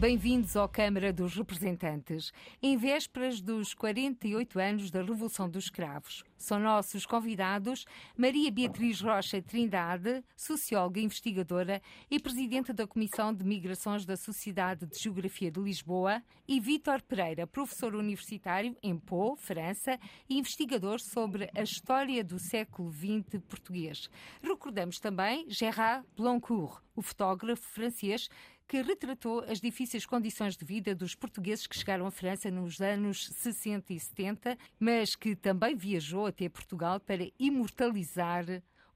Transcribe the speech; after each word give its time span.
Bem-vindos 0.00 0.56
à 0.56 0.66
Câmara 0.66 1.12
dos 1.12 1.36
Representantes, 1.36 2.32
em 2.62 2.74
vésperas 2.74 3.38
dos 3.38 3.74
48 3.74 4.58
anos 4.58 4.90
da 4.90 5.02
Revolução 5.02 5.46
dos 5.46 5.64
Escravos. 5.64 6.24
São 6.38 6.58
nossos 6.58 7.04
convidados 7.04 7.84
Maria 8.16 8.50
Beatriz 8.50 9.02
Rocha 9.02 9.42
Trindade, 9.42 10.24
socióloga 10.34 10.98
investigadora 10.98 11.82
e 12.10 12.18
presidente 12.18 12.72
da 12.72 12.86
Comissão 12.86 13.34
de 13.34 13.44
Migrações 13.44 14.06
da 14.06 14.16
Sociedade 14.16 14.86
de 14.86 14.98
Geografia 14.98 15.50
de 15.50 15.60
Lisboa, 15.60 16.22
e 16.48 16.58
Vítor 16.58 17.02
Pereira, 17.02 17.46
professor 17.46 17.94
universitário 17.94 18.74
em 18.82 18.98
Pau, 18.98 19.36
França, 19.36 19.98
e 20.30 20.38
investigador 20.38 20.98
sobre 20.98 21.50
a 21.54 21.62
história 21.62 22.24
do 22.24 22.38
século 22.38 22.90
XX 22.90 23.38
português. 23.46 24.08
Recordamos 24.42 24.98
também 24.98 25.44
Gérard 25.50 26.06
Blancourt, 26.16 26.82
o 26.96 27.02
fotógrafo 27.02 27.62
francês 27.62 28.28
que 28.70 28.82
retratou 28.82 29.40
as 29.48 29.60
difíceis 29.60 30.06
condições 30.06 30.56
de 30.56 30.64
vida 30.64 30.94
dos 30.94 31.16
portugueses 31.16 31.66
que 31.66 31.76
chegaram 31.76 32.06
à 32.06 32.10
França 32.12 32.52
nos 32.52 32.80
anos 32.80 33.26
60 33.26 33.92
e 33.92 33.98
70, 33.98 34.56
mas 34.78 35.16
que 35.16 35.34
também 35.34 35.74
viajou 35.74 36.26
até 36.26 36.48
Portugal 36.48 37.00
para 37.00 37.28
imortalizar 37.36 38.44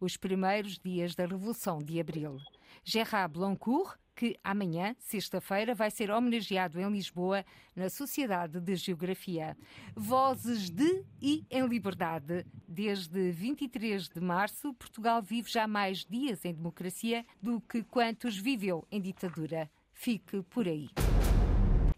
os 0.01 0.16
primeiros 0.16 0.79
dias 0.79 1.16
da 1.16 1.27
Revolução 1.27 1.80
de 1.80 1.98
Abril. 1.98 2.37
Gerard 2.84 3.33
Blancourt, 3.33 3.98
que 4.15 4.38
amanhã, 4.45 4.95
sexta-feira, 4.98 5.74
vai 5.74 5.91
ser 5.91 6.11
homenageado 6.11 6.79
em 6.79 6.88
Lisboa 6.91 7.45
na 7.74 7.88
Sociedade 7.88 8.60
de 8.60 8.77
Geografia. 8.77 9.57
Vozes 9.97 10.70
de 10.70 11.05
e 11.20 11.45
em 11.51 11.66
liberdade. 11.66 12.47
Desde 12.69 13.32
23 13.32 14.09
de 14.09 14.21
março, 14.21 14.73
Portugal 14.74 15.23
vive 15.23 15.51
já 15.51 15.66
mais 15.66 16.04
dias 16.04 16.45
em 16.45 16.54
democracia 16.54 17.24
do 17.43 17.60
que 17.60 17.82
quantos 17.82 18.37
viveu 18.37 18.87
em 18.91 19.01
ditadura. 19.01 19.69
Fique 19.93 20.43
por 20.43 20.69
aí. 20.69 20.91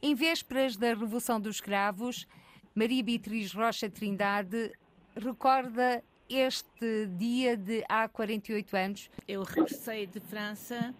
Em 0.00 0.14
vésperas 0.14 0.76
da 0.76 0.88
Revolução 0.88 1.40
dos 1.40 1.56
Escravos, 1.56 2.26
Maria 2.74 3.02
Beatriz 3.02 3.52
Rocha 3.52 3.90
Trindade 3.90 4.72
recorda 5.16 6.02
este 6.28 7.06
dia 7.16 7.56
de 7.56 7.84
há 7.88 8.08
48 8.08 8.76
anos. 8.76 9.10
Eu 9.26 9.42
regressei 9.42 10.06
de 10.06 10.20
França 10.20 10.94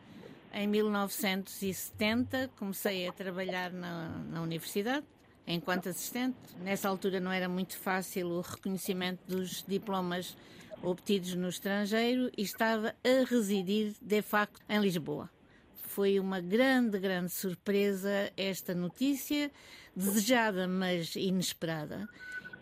em 0.52 0.66
1970, 0.66 2.50
comecei 2.58 3.06
a 3.08 3.12
trabalhar 3.12 3.72
na, 3.72 4.08
na 4.30 4.42
universidade 4.42 5.06
enquanto 5.46 5.88
assistente. 5.88 6.36
Nessa 6.60 6.88
altura 6.88 7.20
não 7.20 7.30
era 7.30 7.48
muito 7.48 7.76
fácil 7.78 8.28
o 8.28 8.40
reconhecimento 8.40 9.20
dos 9.26 9.62
diplomas 9.66 10.36
obtidos 10.82 11.34
no 11.34 11.48
estrangeiro 11.48 12.30
e 12.36 12.42
estava 12.42 12.94
a 13.04 13.24
residir 13.28 13.94
de 14.00 14.22
facto 14.22 14.60
em 14.68 14.80
Lisboa. 14.80 15.30
Foi 15.74 16.20
uma 16.20 16.40
grande, 16.40 16.98
grande 16.98 17.32
surpresa 17.32 18.30
esta 18.36 18.74
notícia, 18.74 19.50
desejada, 19.94 20.68
mas 20.68 21.16
inesperada. 21.16 22.08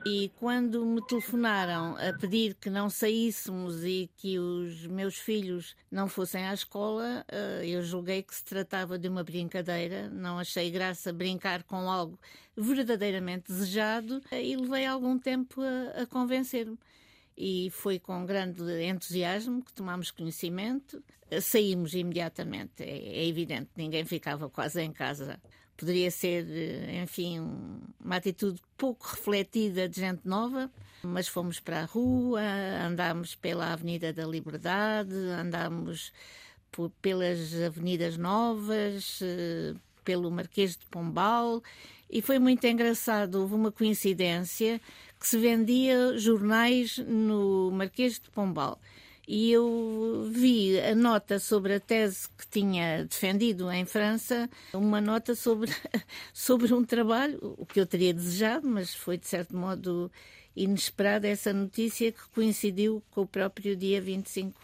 E 0.06 0.30
quando 0.36 0.84
me 0.84 1.00
telefonaram 1.06 1.96
a 1.96 2.12
pedir 2.12 2.54
que 2.56 2.68
não 2.68 2.90
saíssemos 2.90 3.82
e 3.84 4.10
que 4.18 4.38
os 4.38 4.86
meus 4.86 5.16
filhos 5.16 5.74
não 5.90 6.08
fossem 6.08 6.46
à 6.46 6.52
escola, 6.52 7.24
eh, 7.26 7.62
eu 7.64 7.82
julguei 7.82 8.22
que 8.22 8.34
se 8.34 8.44
tratava 8.44 8.98
de 8.98 9.08
uma 9.08 9.24
brincadeira, 9.24 10.10
não 10.10 10.38
achei 10.38 10.70
graça 10.70 11.10
brincar 11.10 11.62
com 11.62 11.88
algo 11.90 12.20
verdadeiramente 12.54 13.50
desejado 13.50 14.20
e 14.30 14.54
levei 14.56 14.84
algum 14.84 15.18
tempo 15.18 15.62
a, 15.62 16.02
a 16.02 16.06
convencer-me. 16.06 16.78
E 17.34 17.70
foi 17.70 17.98
com 17.98 18.26
grande 18.26 18.62
entusiasmo 18.84 19.64
que 19.64 19.72
tomámos 19.72 20.10
conhecimento. 20.10 21.02
Saímos 21.40 21.94
imediatamente, 21.94 22.82
é, 22.82 23.22
é 23.22 23.26
evidente, 23.26 23.70
ninguém 23.74 24.04
ficava 24.04 24.50
quase 24.50 24.82
em 24.82 24.92
casa 24.92 25.40
poderia 25.76 26.10
ser, 26.10 26.46
eh, 26.48 27.02
enfim, 27.02 27.40
uma 28.02 28.16
atitude 28.16 28.60
pouco 28.76 29.06
refletida 29.06 29.88
de 29.88 30.00
gente 30.00 30.20
nova, 30.24 30.70
mas 31.02 31.28
fomos 31.28 31.60
para 31.60 31.82
a 31.82 31.84
rua, 31.84 32.40
andámos 32.86 33.34
pela 33.34 33.72
Avenida 33.72 34.12
da 34.12 34.26
Liberdade, 34.26 35.14
andámos 35.14 36.12
pelas 37.00 37.54
avenidas 37.54 38.16
novas, 38.16 39.20
eh, 39.22 39.74
pelo 40.04 40.30
Marquês 40.30 40.76
de 40.76 40.84
Pombal, 40.86 41.62
e 42.10 42.20
foi 42.20 42.38
muito 42.38 42.64
engraçado. 42.66 43.36
Houve 43.36 43.54
uma 43.54 43.72
coincidência 43.72 44.80
que 45.18 45.26
se 45.26 45.38
vendia 45.38 46.18
jornais 46.18 46.98
no 46.98 47.70
Marquês 47.70 48.18
de 48.18 48.30
Pombal 48.30 48.78
e 49.26 49.50
eu 49.50 50.28
vi 50.30 50.78
a 50.80 50.94
nota 50.94 51.38
sobre 51.38 51.74
a 51.74 51.80
tese 51.80 52.28
que 52.36 52.46
tinha 52.46 53.04
defendido 53.04 53.70
em 53.70 53.84
França, 53.84 54.48
uma 54.72 55.00
nota 55.00 55.34
sobre, 55.34 55.70
sobre 56.32 56.72
um 56.74 56.84
trabalho, 56.84 57.38
o 57.58 57.64
que 57.64 57.80
eu 57.80 57.86
teria 57.86 58.12
desejado, 58.12 58.68
mas 58.68 58.94
foi 58.94 59.16
de 59.16 59.26
certo 59.26 59.56
modo 59.56 60.10
inesperada 60.54 61.26
essa 61.26 61.52
notícia 61.52 62.12
que 62.12 62.28
coincidiu 62.34 63.02
com 63.10 63.22
o 63.22 63.26
próprio 63.26 63.74
dia 63.74 64.00
25, 64.00 64.60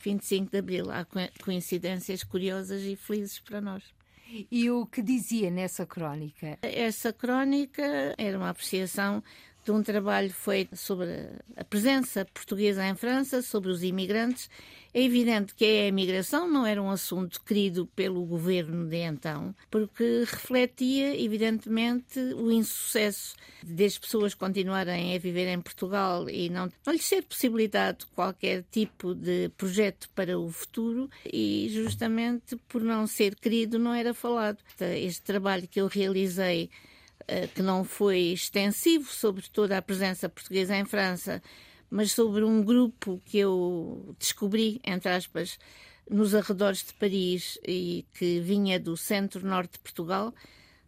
25 0.00 0.50
de 0.50 0.58
abril. 0.58 0.90
Há 0.90 1.06
coincidências 1.42 2.22
curiosas 2.22 2.82
e 2.82 2.96
felizes 2.96 3.38
para 3.38 3.60
nós. 3.60 3.82
E 4.50 4.70
o 4.70 4.86
que 4.86 5.02
dizia 5.02 5.50
nessa 5.50 5.84
crónica? 5.84 6.56
Essa 6.62 7.12
crónica 7.12 8.14
era 8.16 8.38
uma 8.38 8.50
apreciação 8.50 9.22
de 9.64 9.70
um 9.70 9.82
trabalho 9.82 10.30
feito 10.30 10.76
sobre 10.76 11.10
a 11.56 11.64
presença 11.64 12.24
portuguesa 12.24 12.86
em 12.86 12.94
França, 12.94 13.42
sobre 13.42 13.70
os 13.70 13.82
imigrantes. 13.82 14.48
É 14.92 15.02
evidente 15.02 15.54
que 15.54 15.64
a 15.64 15.86
imigração 15.86 16.48
não 16.48 16.66
era 16.66 16.82
um 16.82 16.90
assunto 16.90 17.40
querido 17.44 17.86
pelo 17.94 18.24
governo 18.24 18.88
de 18.88 18.96
então, 18.96 19.54
porque 19.70 20.24
refletia, 20.26 21.16
evidentemente, 21.16 22.18
o 22.18 22.50
insucesso 22.50 23.36
das 23.62 23.96
pessoas 23.96 24.34
continuarem 24.34 25.14
a 25.14 25.18
viver 25.18 25.46
em 25.46 25.60
Portugal 25.60 26.28
e 26.28 26.48
não, 26.48 26.68
não 26.84 26.92
lhes 26.92 27.04
ser 27.04 27.22
possibilitado 27.22 28.04
qualquer 28.16 28.64
tipo 28.68 29.14
de 29.14 29.48
projeto 29.50 30.10
para 30.10 30.36
o 30.36 30.50
futuro 30.50 31.08
e 31.24 31.68
justamente 31.70 32.56
por 32.68 32.82
não 32.82 33.06
ser 33.06 33.36
querido 33.36 33.78
não 33.78 33.94
era 33.94 34.12
falado. 34.12 34.58
Este 34.80 35.22
trabalho 35.22 35.68
que 35.68 35.80
eu 35.80 35.86
realizei 35.86 36.68
que 37.54 37.62
não 37.62 37.84
foi 37.84 38.32
extensivo 38.32 39.10
sobre 39.10 39.48
toda 39.48 39.78
a 39.78 39.82
presença 39.82 40.28
portuguesa 40.28 40.76
em 40.76 40.84
França, 40.84 41.42
mas 41.90 42.12
sobre 42.12 42.44
um 42.44 42.62
grupo 42.62 43.20
que 43.24 43.38
eu 43.38 44.14
descobri, 44.18 44.80
entre 44.84 45.10
aspas, 45.10 45.58
nos 46.08 46.34
arredores 46.34 46.84
de 46.84 46.94
Paris 46.94 47.58
e 47.66 48.04
que 48.14 48.40
vinha 48.40 48.78
do 48.78 48.96
centro-norte 48.96 49.74
de 49.74 49.78
Portugal, 49.78 50.34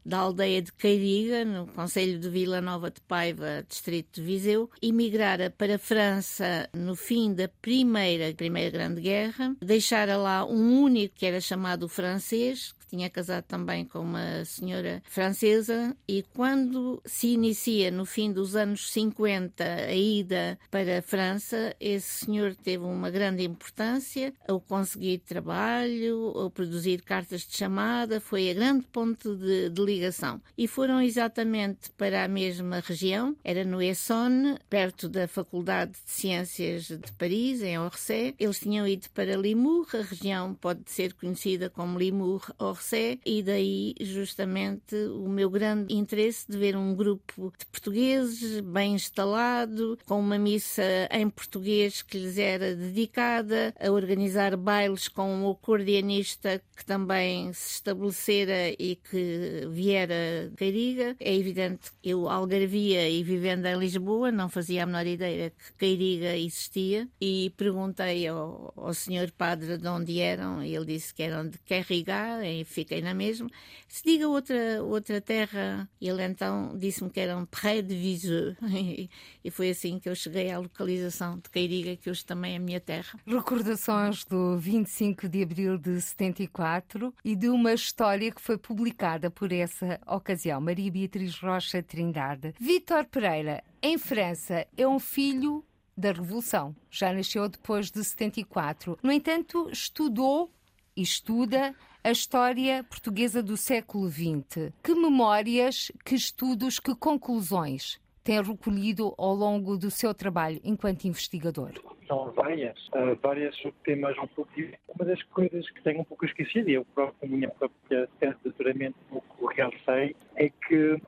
da 0.05 0.19
aldeia 0.19 0.61
de 0.61 0.73
Queiriga, 0.73 1.45
no 1.45 1.67
Conselho 1.69 2.19
de 2.19 2.29
Vila 2.29 2.61
Nova 2.61 2.91
de 2.91 3.01
Paiva, 3.03 3.65
distrito 3.69 4.21
de 4.21 4.27
Viseu, 4.27 4.69
emigrara 4.83 5.49
para 5.51 5.77
a 5.77 5.79
França 5.79 6.69
no 6.75 6.97
fim 6.97 7.33
da 7.33 7.49
primeira, 7.49 8.35
primeira 8.35 8.71
Grande 8.71 9.01
Guerra, 9.01 9.55
deixara 9.61 10.17
lá 10.17 10.45
um 10.45 10.83
único 10.83 11.15
que 11.15 11.27
era 11.27 11.41
chamado 11.41 11.89
francês, 11.89 12.75
tinha 12.93 13.09
casado 13.09 13.45
também 13.45 13.87
com 13.87 14.01
uma 14.01 14.45
senhora 14.45 15.03
francesa 15.07 15.97
e 16.07 16.23
quando 16.35 17.01
se 17.07 17.29
inicia 17.29 17.91
no 17.91 18.05
fim 18.05 18.31
dos 18.31 18.55
anos 18.55 18.93
50 18.93 19.65
a 19.65 19.95
ida 19.95 20.59
para 20.71 20.99
a 20.99 21.03
França, 21.03 21.75
esse 21.81 22.27
senhor 22.27 22.55
teve 22.55 22.85
uma 22.85 23.11
grande 23.11 23.45
importância 23.45 24.35
ao 24.47 24.61
conseguir 24.61 25.21
trabalho, 25.21 26.35
ao 26.37 26.51
produzir 26.51 27.01
cartas 27.01 27.47
de 27.47 27.57
chamada, 27.57 28.21
foi 28.21 28.51
a 28.51 28.55
grande 28.55 28.85
ponto 28.89 29.37
de, 29.37 29.71
de 29.71 29.83
ligação. 29.83 30.43
E 30.57 30.69
foram 30.69 31.01
exatamente 31.01 31.89
para 31.97 32.25
a 32.25 32.29
mesma 32.29 32.81
região, 32.81 33.35
era 33.43 33.65
no 33.65 33.81
Essonne, 33.81 34.59
perto 34.69 35.09
da 35.09 35.27
Faculdade 35.27 35.93
de 35.93 36.11
Ciências 36.11 36.89
de 36.89 37.13
Paris, 37.17 37.63
em 37.63 37.79
Orsay. 37.79 38.35
Eles 38.39 38.61
tinham 38.61 38.87
ido 38.87 39.09
para 39.15 39.35
Limour, 39.35 39.87
a 39.95 40.03
região 40.03 40.53
pode 40.55 40.83
ser 40.91 41.15
conhecida 41.15 41.71
como 41.71 41.99
Limour-Orsay 41.99 42.82
E 43.25 43.43
daí 43.43 43.95
justamente 44.01 44.95
o 44.95 45.29
meu 45.29 45.49
grande 45.49 45.95
interesse 45.95 46.51
de 46.51 46.59
ver 46.59 46.77
um 46.77 46.95
grupo 46.95 47.53
de 47.59 47.67
portugueses 47.67 48.61
bem 48.61 48.95
instalado, 48.95 49.99
com 50.07 50.19
uma 50.19 50.39
missa 50.39 50.83
em 51.11 51.29
português 51.29 52.03
que 52.03 52.19
lhes 52.19 52.39
era 52.39 52.75
dedicada, 52.75 53.75
a 53.79 53.91
organizar 53.91 54.57
bailes 54.57 55.09
com 55.09 55.33
um 55.33 55.51
acordeonista 55.51 56.63
que 56.77 56.85
também 56.85 57.53
se 57.53 57.75
estabelecera 57.75 58.71
e 58.79 58.97
que 58.97 59.67
viera 59.71 60.49
de 60.51 60.57
Cairiga. 60.57 61.17
É 61.21 61.35
evidente 61.35 61.91
eu, 62.03 62.29
algarvia 62.29 63.09
e 63.09 63.23
vivendo 63.23 63.67
em 63.67 63.79
Lisboa, 63.79 64.31
não 64.31 64.49
fazia 64.49 64.83
a 64.83 64.87
menor 64.87 65.07
ideia 65.07 65.51
que 65.51 65.73
Cairiga 65.79 66.37
existia 66.37 67.09
e 67.21 67.53
perguntei 67.57 68.27
ao, 68.27 68.73
ao 68.77 68.95
senhor 68.95 69.31
padre 69.31 69.79
de 69.79 69.89
onde 69.89 70.21
eram 70.21 70.63
e 70.63 70.75
ele 70.75 70.87
disse 70.87 71.15
que 71.15 71.23
eram 71.23 71.49
de 71.49 71.59
Carriga, 71.59 72.45
em 72.45 72.65
fiquei 72.73 73.01
na 73.01 73.15
mesma. 73.15 73.49
Se 73.89 74.03
diga 74.03 74.29
outra, 74.29 74.83
outra 74.83 75.21
terra, 75.21 75.89
ele 76.01 76.25
então 76.25 76.77
disse-me 76.77 77.11
que 77.11 77.21
era 77.21 77.37
um 77.37 77.45
Pré 77.45 77.83
de 77.83 77.95
Viseu. 77.95 78.57
e 79.45 79.51
foi 79.51 79.71
assim 79.71 79.99
que 79.99 80.09
eu 80.09 80.15
cheguei 80.15 80.51
à 80.51 80.59
localização 80.59 81.37
de 81.37 81.51
Queiriga, 81.51 81.97
que 81.97 82.11
hoje 82.11 82.25
também 82.25 82.55
é 82.55 82.57
a 82.57 82.61
minha 82.61 82.81
terra. 82.81 83.19
Recordações 83.27 84.25
do 84.25 84.57
25 84.59 85.29
de 85.29 85.43
abril 85.43 85.79
de 85.79 86.01
74 86.01 87.15
e 87.25 87.37
de 87.37 87.49
uma 87.49 87.73
história 87.73 88.33
que 88.33 88.41
foi 88.41 88.57
publicada 88.57 89.31
por 89.31 89.53
essa 89.53 90.01
ocasião, 90.07 90.61
Maria 90.61 90.91
Beatriz 90.91 91.39
Rocha 91.39 91.83
Trindade. 91.83 92.55
Vítor 92.59 93.05
Pereira, 93.05 93.63
em 93.83 93.99
França, 93.99 94.67
é 94.77 94.87
um 94.87 94.99
filho 94.99 95.65
da 95.97 96.13
Revolução. 96.13 96.75
Já 96.91 97.13
nasceu 97.13 97.49
depois 97.49 97.91
de 97.91 98.03
74. 98.03 98.99
No 99.03 99.13
entanto, 99.13 99.69
estudou 99.71 100.51
e 100.97 101.03
estuda 101.03 101.75
a 102.05 102.11
história 102.11 102.83
portuguesa 102.83 103.43
do 103.43 103.57
século 103.57 104.09
XX. 104.09 104.73
Que 104.83 104.95
memórias, 104.95 105.93
que 106.05 106.15
estudos, 106.17 106.81
que 106.81 106.95
conclusões 106.97 108.01
tem 108.25 108.41
recolhido 108.43 109.15
ao 109.17 109.35
longo 109.35 109.77
do 109.77 109.91
seu 109.91 110.13
trabalho 110.13 110.61
enquanto 110.65 111.05
investigador? 111.05 111.73
São 112.09 112.31
várias, 112.33 112.77
uh, 112.89 113.17
várias 113.23 113.57
temas 113.85 114.17
um 114.19 114.27
pouco 114.27 114.51
Uma 114.89 115.05
das 115.05 115.23
coisas 115.25 115.69
que 115.71 115.83
tenho 115.83 116.01
um 116.01 116.05
pouco 116.05 116.25
esquecido, 116.25 116.69
e 116.69 116.75
eu 116.75 116.85
próprio, 116.85 117.31
minha 117.31 117.49
própria 117.51 118.09
tese 118.19 118.37
de 118.39 118.45
doutoramento, 118.45 118.97
um 119.11 119.21
pouco 119.21 119.47
realcei, 119.47 120.17
é 120.37 120.49
que, 120.49 121.01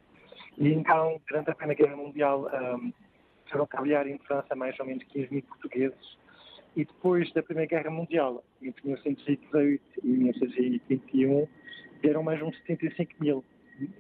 então, 0.59 1.21
durante 1.29 1.51
a 1.51 1.55
Primeira 1.55 1.83
Guerra 1.83 1.97
Mundial, 1.97 2.49
um, 2.53 2.93
foram 3.51 3.67
trabalhar 3.67 4.07
em 4.07 4.19
França 4.19 4.55
mais 4.55 4.79
ou 4.79 4.87
menos 4.87 5.05
15 5.05 5.29
mil 5.33 5.43
portugueses, 5.43 6.17
e 6.77 6.85
depois 6.85 7.33
da 7.33 7.43
Primeira 7.43 7.69
Guerra 7.69 7.91
Mundial, 7.91 8.43
entre 8.61 8.85
1918 8.85 9.83
e 10.03 10.07
1921, 10.07 11.47
vieram 12.03 12.23
mais 12.23 12.43
uns 12.43 12.57
75 12.59 13.13
mil, 13.21 13.45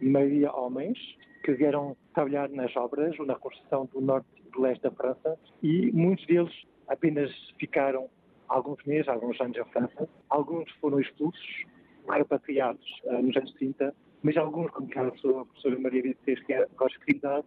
maioria 0.01 0.53
homens, 0.53 0.99
que 1.45 1.53
vieram 1.53 1.97
trabalhar 2.15 2.49
nas 2.49 2.75
obras 2.77 3.19
ou 3.19 3.27
na 3.27 3.35
construção 3.35 3.89
do 3.93 4.01
norte 4.01 4.27
e 4.37 4.51
do 4.51 4.61
leste 4.61 4.83
da 4.83 4.91
França, 4.91 5.39
e 5.63 5.91
muitos 5.93 6.27
deles 6.27 6.53
apenas 6.89 7.31
ficaram 7.59 8.09
alguns 8.49 8.83
meses, 8.85 9.09
alguns 9.09 9.41
anos 9.41 9.57
em 9.57 9.65
França. 9.65 10.09
Alguns 10.29 10.71
foram 10.81 11.01
expulsos, 11.01 11.65
repatriados 12.09 12.85
uh, 13.05 13.23
nos 13.23 13.37
anos 13.37 13.53
30, 13.55 13.95
mas 14.23 14.37
alguns, 14.37 14.71
como 14.71 14.87
a 14.87 15.45
professora 15.45 15.79
Maria 15.79 16.03
Beatriz, 16.03 16.43
que 16.45 16.53
é 16.53 16.63
a 16.63 17.41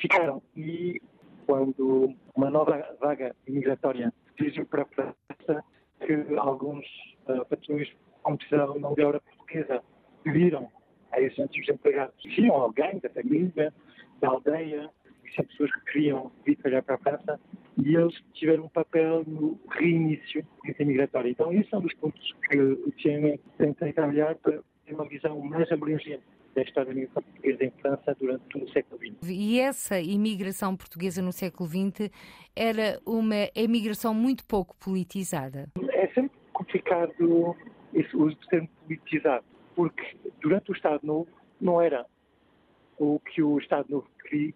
ficaram. 0.00 0.42
E 0.56 1.00
quando 1.46 2.14
uma 2.34 2.50
nova 2.50 2.96
vaga 3.00 3.34
imigratória 3.46 4.12
dirigiu 4.36 4.66
para 4.66 4.82
a 4.82 4.86
França, 4.86 5.64
que 6.04 6.36
alguns 6.36 6.84
uh, 7.28 7.44
patrões, 7.46 7.88
como 8.22 8.36
precisavam 8.36 8.76
de 8.76 8.94
de 8.94 9.20
portuguesa, 9.20 9.82
pediram 10.22 10.70
a 11.12 11.20
esses 11.20 11.38
antigos 11.38 11.68
empregados, 11.68 12.14
tinham 12.22 12.54
alguém 12.54 12.98
da 12.98 13.08
família, 13.10 13.72
da 14.20 14.28
aldeia, 14.28 14.90
e 15.24 15.34
são 15.34 15.44
pessoas 15.44 15.72
que 15.72 15.92
queriam 15.92 16.32
vir 16.44 16.56
trabalhar 16.56 16.82
para 16.82 16.94
a 16.96 16.98
França, 16.98 17.40
e 17.78 17.96
eles 17.96 18.14
tiveram 18.34 18.64
um 18.64 18.68
papel 18.68 19.24
no 19.26 19.58
reinício 19.70 20.44
da 20.64 20.82
imigratória. 20.82 21.30
Então, 21.30 21.52
esse 21.52 21.72
é 21.72 21.78
um 21.78 21.82
dos 21.82 21.94
pontos 21.94 22.34
que 22.50 22.58
o 22.58 22.92
CIEM 23.00 23.38
tenta 23.58 23.92
trabalhar 23.92 24.34
para 24.36 24.60
ter 24.84 24.94
uma 24.94 25.08
visão 25.08 25.40
mais 25.40 25.70
abrangente 25.70 26.22
da 26.54 26.62
história 26.62 26.86
da 26.86 26.92
imigração 26.92 27.22
portuguesa 27.22 27.64
em 27.64 27.70
França 27.70 28.16
durante 28.18 28.44
todo 28.48 28.64
o 28.64 28.70
século 28.70 29.00
XX. 29.00 29.30
E 29.30 29.60
essa 29.60 30.00
imigração 30.00 30.76
portuguesa 30.76 31.20
no 31.20 31.32
século 31.32 31.68
XX 31.68 32.10
era 32.54 33.00
uma 33.04 33.48
imigração 33.54 34.14
muito 34.14 34.44
pouco 34.46 34.76
politizada? 34.76 35.68
É 35.92 36.06
sempre 36.08 36.36
complicado 36.52 37.56
esse 37.92 38.16
uso 38.16 38.36
de 38.36 38.48
termo 38.48 38.68
politizado, 38.86 39.44
porque 39.74 40.16
durante 40.40 40.70
o 40.70 40.74
Estado 40.74 41.04
Novo 41.04 41.28
não 41.60 41.80
era 41.80 42.06
o 42.98 43.18
que 43.18 43.42
o 43.42 43.58
Estado 43.58 43.86
Novo 43.90 44.08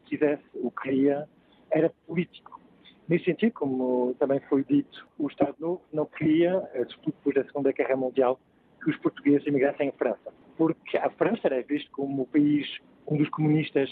quisesse 0.07 0.45
ou 0.55 0.71
queria, 0.71 1.29
era 1.71 1.91
político. 2.07 2.61
Nesse 3.09 3.25
sentido, 3.25 3.53
como 3.53 4.15
também 4.19 4.41
foi 4.49 4.65
dito, 4.65 5.09
o 5.19 5.29
Estado 5.29 5.55
Novo 5.59 5.83
não 5.93 6.07
queria, 6.07 6.61
sobretudo 6.91 7.15
depois 7.17 7.35
da 7.35 7.45
Segunda 7.45 7.73
Guerra 7.73 7.97
Mundial, 7.97 8.39
que 8.83 8.91
os 8.91 8.97
portugueses 8.99 9.47
emigrassem 9.47 9.89
em 9.89 9.93
França 9.93 10.33
porque 10.59 10.99
a 10.99 11.09
França 11.11 11.43
era 11.45 11.63
vista 11.63 11.89
como 11.93 12.23
o 12.23 12.27
país 12.27 12.67
onde 13.07 13.23
os 13.23 13.29
comunistas 13.31 13.89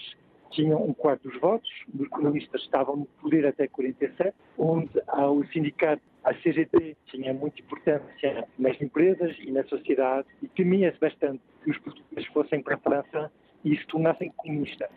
tinham 0.51 0.83
um 0.85 0.93
quarto 0.93 1.29
dos 1.29 1.41
votos, 1.41 1.71
os 1.99 2.09
comunistas 2.09 2.61
estavam 2.63 2.97
no 2.97 3.07
poder 3.21 3.47
até 3.47 3.69
47, 3.69 4.35
onde 4.59 4.91
o 5.09 5.45
sindicato, 5.53 6.03
a 6.25 6.35
CGT, 6.35 6.97
tinha 7.07 7.33
muita 7.33 7.61
importância 7.61 8.49
nas 8.59 8.81
empresas 8.81 9.37
e 9.39 9.51
na 9.51 9.65
sociedade 9.65 10.27
e 10.43 10.49
temia-se 10.49 10.99
bastante 10.99 11.41
que 11.63 11.71
os 11.71 11.79
portugueses 11.79 12.27
fossem 12.33 12.63
para 12.63 12.75
a 12.75 12.79
França 12.79 13.33
e 13.65 13.77
se 13.77 13.87
tornassem 13.87 14.33
comunistas, 14.37 14.91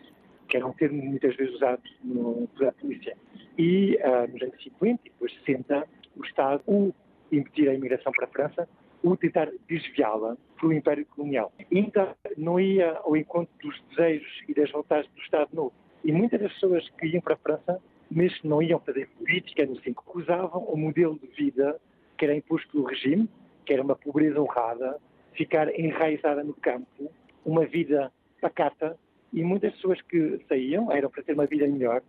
que 0.48 0.56
era 0.56 0.66
um 0.66 0.72
termo 0.72 1.02
muitas 1.02 1.36
vezes 1.36 1.54
usado 1.54 1.82
no, 2.02 2.48
pela 2.58 2.72
polícia. 2.72 3.16
E 3.56 3.96
uh, 4.02 4.32
nos 4.32 4.42
anos 4.42 4.62
50 4.62 5.00
e 5.04 5.10
depois 5.10 5.32
60, 5.44 5.86
o 6.16 6.24
Estado 6.24 6.62
ou 6.66 6.92
impedir 7.30 7.68
a 7.68 7.74
imigração 7.74 8.12
para 8.12 8.24
a 8.24 8.28
França 8.28 8.68
ou 9.02 9.16
tentar 9.16 9.50
desviá-la 9.68 10.36
para 10.56 10.66
o 10.66 10.72
Império 10.72 11.06
Colonial. 11.06 11.52
Então, 11.70 12.14
não 12.36 12.60
ia 12.60 12.92
ao 13.04 13.16
encontro 13.16 13.52
dos 13.62 13.80
desejos 13.90 14.42
e 14.48 14.54
das 14.54 14.70
vontades 14.70 15.10
do 15.12 15.20
Estado 15.22 15.48
Novo. 15.54 15.72
E 16.04 16.12
muitas 16.12 16.40
das 16.40 16.52
pessoas 16.52 16.88
que 16.90 17.06
iam 17.06 17.20
para 17.20 17.34
a 17.34 17.38
França, 17.38 17.80
mesmo 18.10 18.50
não 18.50 18.62
iam 18.62 18.78
fazer 18.80 19.08
política, 19.18 19.64
no 19.66 19.78
assim, 19.78 19.94
usavam 20.14 20.64
o 20.64 20.76
modelo 20.76 21.18
de 21.18 21.26
vida 21.28 21.80
que 22.18 22.24
era 22.24 22.34
imposto 22.34 22.70
pelo 22.70 22.84
regime, 22.84 23.28
que 23.64 23.72
era 23.72 23.82
uma 23.82 23.96
pobreza 23.96 24.40
honrada, 24.40 24.98
ficar 25.32 25.72
enraizada 25.78 26.44
no 26.44 26.52
campo, 26.54 27.10
uma 27.44 27.64
vida 27.64 28.12
pacata, 28.40 28.98
e 29.32 29.42
muitas 29.42 29.72
pessoas 29.74 30.00
que 30.02 30.40
saíam 30.48 30.90
eram 30.92 31.08
para 31.08 31.22
ter 31.22 31.32
uma 31.32 31.46
vida 31.46 31.66
melhor, 31.66 32.02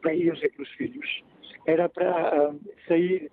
para 0.00 0.14
eles 0.14 0.42
e 0.42 0.48
para 0.48 0.62
os 0.62 0.70
filhos, 0.70 1.22
era 1.66 1.88
para 1.88 2.50
uh, 2.50 2.60
sair 2.86 3.30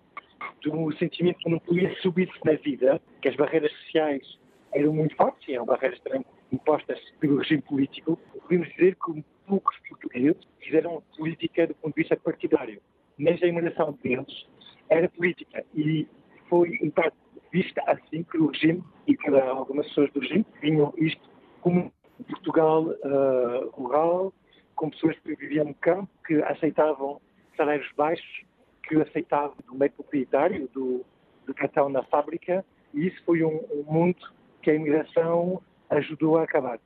do 0.61 0.91
sentimento 0.97 1.37
que 1.39 1.49
não 1.49 1.59
podia 1.59 1.93
subir 2.01 2.29
na 2.43 2.53
vida, 2.53 3.01
que 3.21 3.29
as 3.29 3.35
barreiras 3.35 3.71
sociais 3.71 4.39
eram 4.73 4.93
muito 4.93 5.15
fortes, 5.15 5.47
eram 5.47 5.65
barreiras 5.65 5.99
também 6.01 6.25
impostas 6.51 6.99
pelo 7.19 7.37
regime 7.37 7.61
político, 7.61 8.19
podemos 8.41 8.67
dizer 8.69 8.95
que 8.95 9.23
poucos 9.47 9.77
portugueses 9.87 10.41
fizeram 10.59 11.03
política 11.17 11.67
do 11.67 11.75
ponto 11.75 11.95
de 11.95 12.01
vista 12.01 12.17
partidário. 12.17 12.81
Mas 13.17 13.41
a 13.41 13.47
imigração 13.47 13.97
deles 14.03 14.47
era 14.89 15.07
política 15.09 15.63
e 15.73 16.07
foi, 16.49 16.77
em 16.81 16.89
parte, 16.89 17.17
vista 17.51 17.81
assim 17.87 18.23
pelo 18.23 18.47
regime 18.47 18.83
e 19.07 19.15
por 19.15 19.35
algumas 19.35 19.87
pessoas 19.87 20.11
do 20.11 20.19
regime 20.19 20.45
vinham 20.61 20.93
isto 20.97 21.29
como 21.61 21.91
Portugal 22.29 22.83
uh, 22.83 23.69
rural, 23.71 24.33
com 24.75 24.89
pessoas 24.89 25.17
que 25.19 25.35
viviam 25.35 25.65
no 25.65 25.73
campo, 25.75 26.09
que 26.25 26.35
aceitavam 26.43 27.21
salários 27.55 27.89
baixos 27.95 28.45
que 28.87 28.95
aceitava 28.95 29.53
do 29.67 29.75
meio 29.75 29.91
proprietário, 29.91 30.69
do, 30.73 31.05
do 31.45 31.53
cartão 31.53 31.89
na 31.89 32.03
fábrica, 32.03 32.65
e 32.93 33.07
isso 33.07 33.21
foi 33.25 33.43
um, 33.43 33.61
um 33.71 33.83
mundo 33.91 34.17
que 34.61 34.71
a 34.71 34.75
imigração 34.75 35.61
ajudou 35.89 36.37
a 36.37 36.43
acabar. 36.43 36.79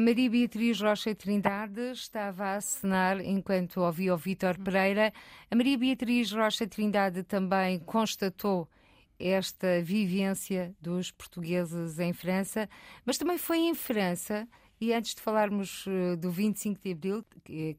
Maria 0.00 0.30
Beatriz 0.30 0.80
Rocha 0.80 1.14
Trindade 1.16 1.80
estava 1.90 2.44
a 2.44 2.56
assinar 2.56 3.20
enquanto 3.20 3.80
ouvia 3.80 4.14
o 4.14 4.16
Vítor 4.16 4.56
Pereira. 4.56 5.12
A 5.50 5.56
Maria 5.56 5.76
Beatriz 5.76 6.30
Rocha 6.30 6.64
Trindade 6.66 7.24
também 7.24 7.80
constatou 7.80 8.68
esta 9.18 9.82
vivência 9.82 10.72
dos 10.80 11.10
portugueses 11.10 11.98
em 11.98 12.12
França, 12.12 12.68
mas 13.04 13.18
também 13.18 13.36
foi 13.36 13.58
em 13.58 13.74
França 13.74 14.46
e 14.84 14.92
antes 14.92 15.14
de 15.14 15.22
falarmos 15.22 15.86
eh, 15.88 16.16
do 16.16 16.30
25 16.30 16.78
de 16.82 16.92
Abril, 16.92 17.24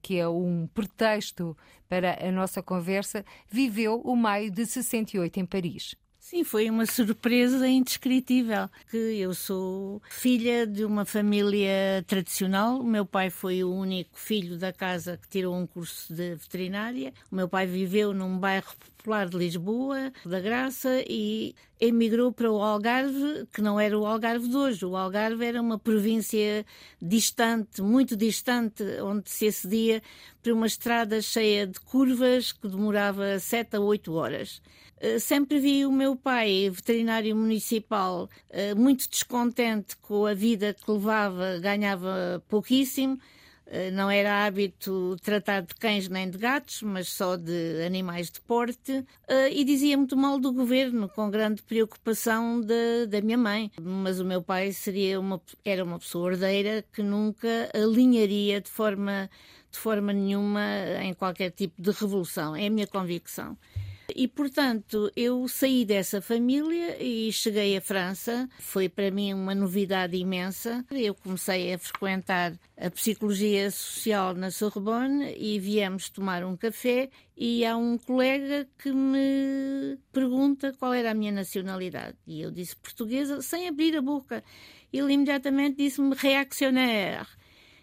que 0.01 0.17
é 0.17 0.27
um 0.27 0.67
pretexto 0.73 1.55
para 1.87 2.17
a 2.27 2.31
nossa 2.31 2.63
conversa, 2.63 3.23
viveu 3.47 4.01
o 4.01 4.15
maio 4.15 4.49
de 4.49 4.65
68 4.65 5.39
em 5.39 5.45
Paris. 5.45 5.95
Sim, 6.27 6.43
foi 6.43 6.71
uma 6.71 6.87
surpresa 6.87 7.67
indescritível. 7.67 8.67
Que 8.89 8.97
eu 8.97 9.31
sou 9.35 10.01
filha 10.09 10.65
de 10.65 10.83
uma 10.83 11.05
família 11.05 12.03
tradicional. 12.07 12.79
O 12.79 12.83
meu 12.83 13.05
pai 13.05 13.29
foi 13.29 13.63
o 13.63 13.71
único 13.71 14.17
filho 14.17 14.57
da 14.57 14.73
casa 14.73 15.19
que 15.21 15.29
tirou 15.29 15.55
um 15.55 15.67
curso 15.67 16.11
de 16.11 16.33
veterinária. 16.33 17.13
O 17.31 17.35
meu 17.35 17.47
pai 17.47 17.67
viveu 17.67 18.11
num 18.11 18.39
bairro 18.39 18.73
popular 18.75 19.29
de 19.29 19.37
Lisboa, 19.37 20.11
da 20.25 20.39
Graça, 20.39 21.03
e 21.07 21.53
emigrou 21.79 22.31
para 22.31 22.51
o 22.51 22.59
Algarve, 22.59 23.45
que 23.53 23.61
não 23.61 23.79
era 23.79 23.95
o 23.95 24.03
Algarve 24.03 24.47
de 24.47 24.57
hoje. 24.57 24.83
O 24.83 24.97
Algarve 24.97 25.45
era 25.45 25.61
uma 25.61 25.77
província 25.77 26.65
distante, 26.99 27.83
muito 27.83 28.15
distante, 28.15 28.83
onde 28.99 29.29
se 29.29 29.47
acedia 29.47 30.01
por 30.41 30.53
uma 30.53 30.65
estrada 30.65 31.21
cheia 31.21 31.67
de 31.67 31.79
curvas 31.81 32.51
que 32.51 32.67
demorava 32.67 33.37
sete 33.37 33.75
a 33.75 33.79
oito 33.79 34.13
horas. 34.15 34.59
Eh, 34.99 35.19
sempre 35.19 35.59
vi 35.59 35.85
o 35.85 35.91
meu 35.91 36.15
pai, 36.15 36.69
veterinário 36.69 37.35
municipal, 37.35 38.29
eh, 38.49 38.73
muito 38.73 39.09
descontente 39.09 39.97
com 39.97 40.25
a 40.25 40.33
vida 40.33 40.73
que 40.73 40.89
levava, 40.89 41.59
ganhava 41.59 42.41
pouquíssimo. 42.47 43.19
Eh, 43.67 43.91
não 43.91 44.09
era 44.09 44.45
hábito 44.45 45.17
tratar 45.21 45.61
de 45.61 45.73
cães 45.75 46.07
nem 46.07 46.29
de 46.29 46.37
gatos, 46.37 46.81
mas 46.81 47.09
só 47.09 47.35
de 47.35 47.83
animais 47.85 48.29
de 48.31 48.39
porte, 48.41 49.03
e 49.51 49.63
dizia 49.65 49.97
muito 49.97 50.15
mal 50.15 50.39
do 50.39 50.53
governo, 50.53 51.09
com 51.09 51.29
grande 51.29 51.63
preocupação 51.63 52.61
da, 52.61 53.05
da 53.09 53.21
minha 53.21 53.37
mãe. 53.37 53.71
Mas 53.81 54.19
o 54.19 54.25
meu 54.25 54.41
pai 54.41 54.71
seria 54.71 55.19
uma, 55.19 55.41
era 55.65 55.83
uma 55.83 55.99
pessoa 55.99 56.25
ordeira 56.31 56.85
que 56.93 57.01
nunca 57.03 57.69
alinharia 57.73 58.61
de 58.61 58.69
forma, 58.69 59.29
de 59.71 59.79
forma 59.79 60.13
nenhuma 60.13 60.61
em 61.01 61.13
qualquer 61.13 61.51
tipo 61.51 61.81
de 61.81 61.91
revolução. 61.91 62.55
É 62.55 62.67
a 62.67 62.69
minha 62.69 62.87
convicção. 62.87 63.57
E, 64.17 64.29
portanto, 64.29 65.11
eu 65.13 65.45
saí 65.45 65.83
dessa 65.83 66.21
família 66.21 67.03
e 67.03 67.29
cheguei 67.33 67.75
à 67.75 67.81
França. 67.81 68.47
Foi 68.59 68.87
para 68.87 69.11
mim 69.11 69.33
uma 69.33 69.53
novidade 69.53 70.15
imensa. 70.15 70.85
Eu 70.89 71.13
comecei 71.13 71.73
a 71.73 71.77
frequentar 71.77 72.57
a 72.77 72.89
psicologia 72.89 73.69
social 73.69 74.33
na 74.33 74.51
Sorbonne 74.51 75.35
e 75.37 75.59
viemos 75.59 76.09
tomar 76.09 76.45
um 76.45 76.55
café 76.55 77.09
e 77.35 77.65
há 77.65 77.75
um 77.75 77.97
colega 77.97 78.65
que 78.81 78.89
me 78.89 79.97
pergunta 80.13 80.73
qual 80.79 80.93
era 80.93 81.11
a 81.11 81.13
minha 81.13 81.33
nacionalidade. 81.33 82.15
E 82.25 82.41
eu 82.41 82.51
disse 82.51 82.73
portuguesa, 82.77 83.41
sem 83.41 83.67
abrir 83.67 83.97
a 83.97 84.01
boca. 84.01 84.41
Ele 84.93 85.11
imediatamente 85.11 85.75
disse-me 85.75 86.15
reaccionnaire. 86.15 87.27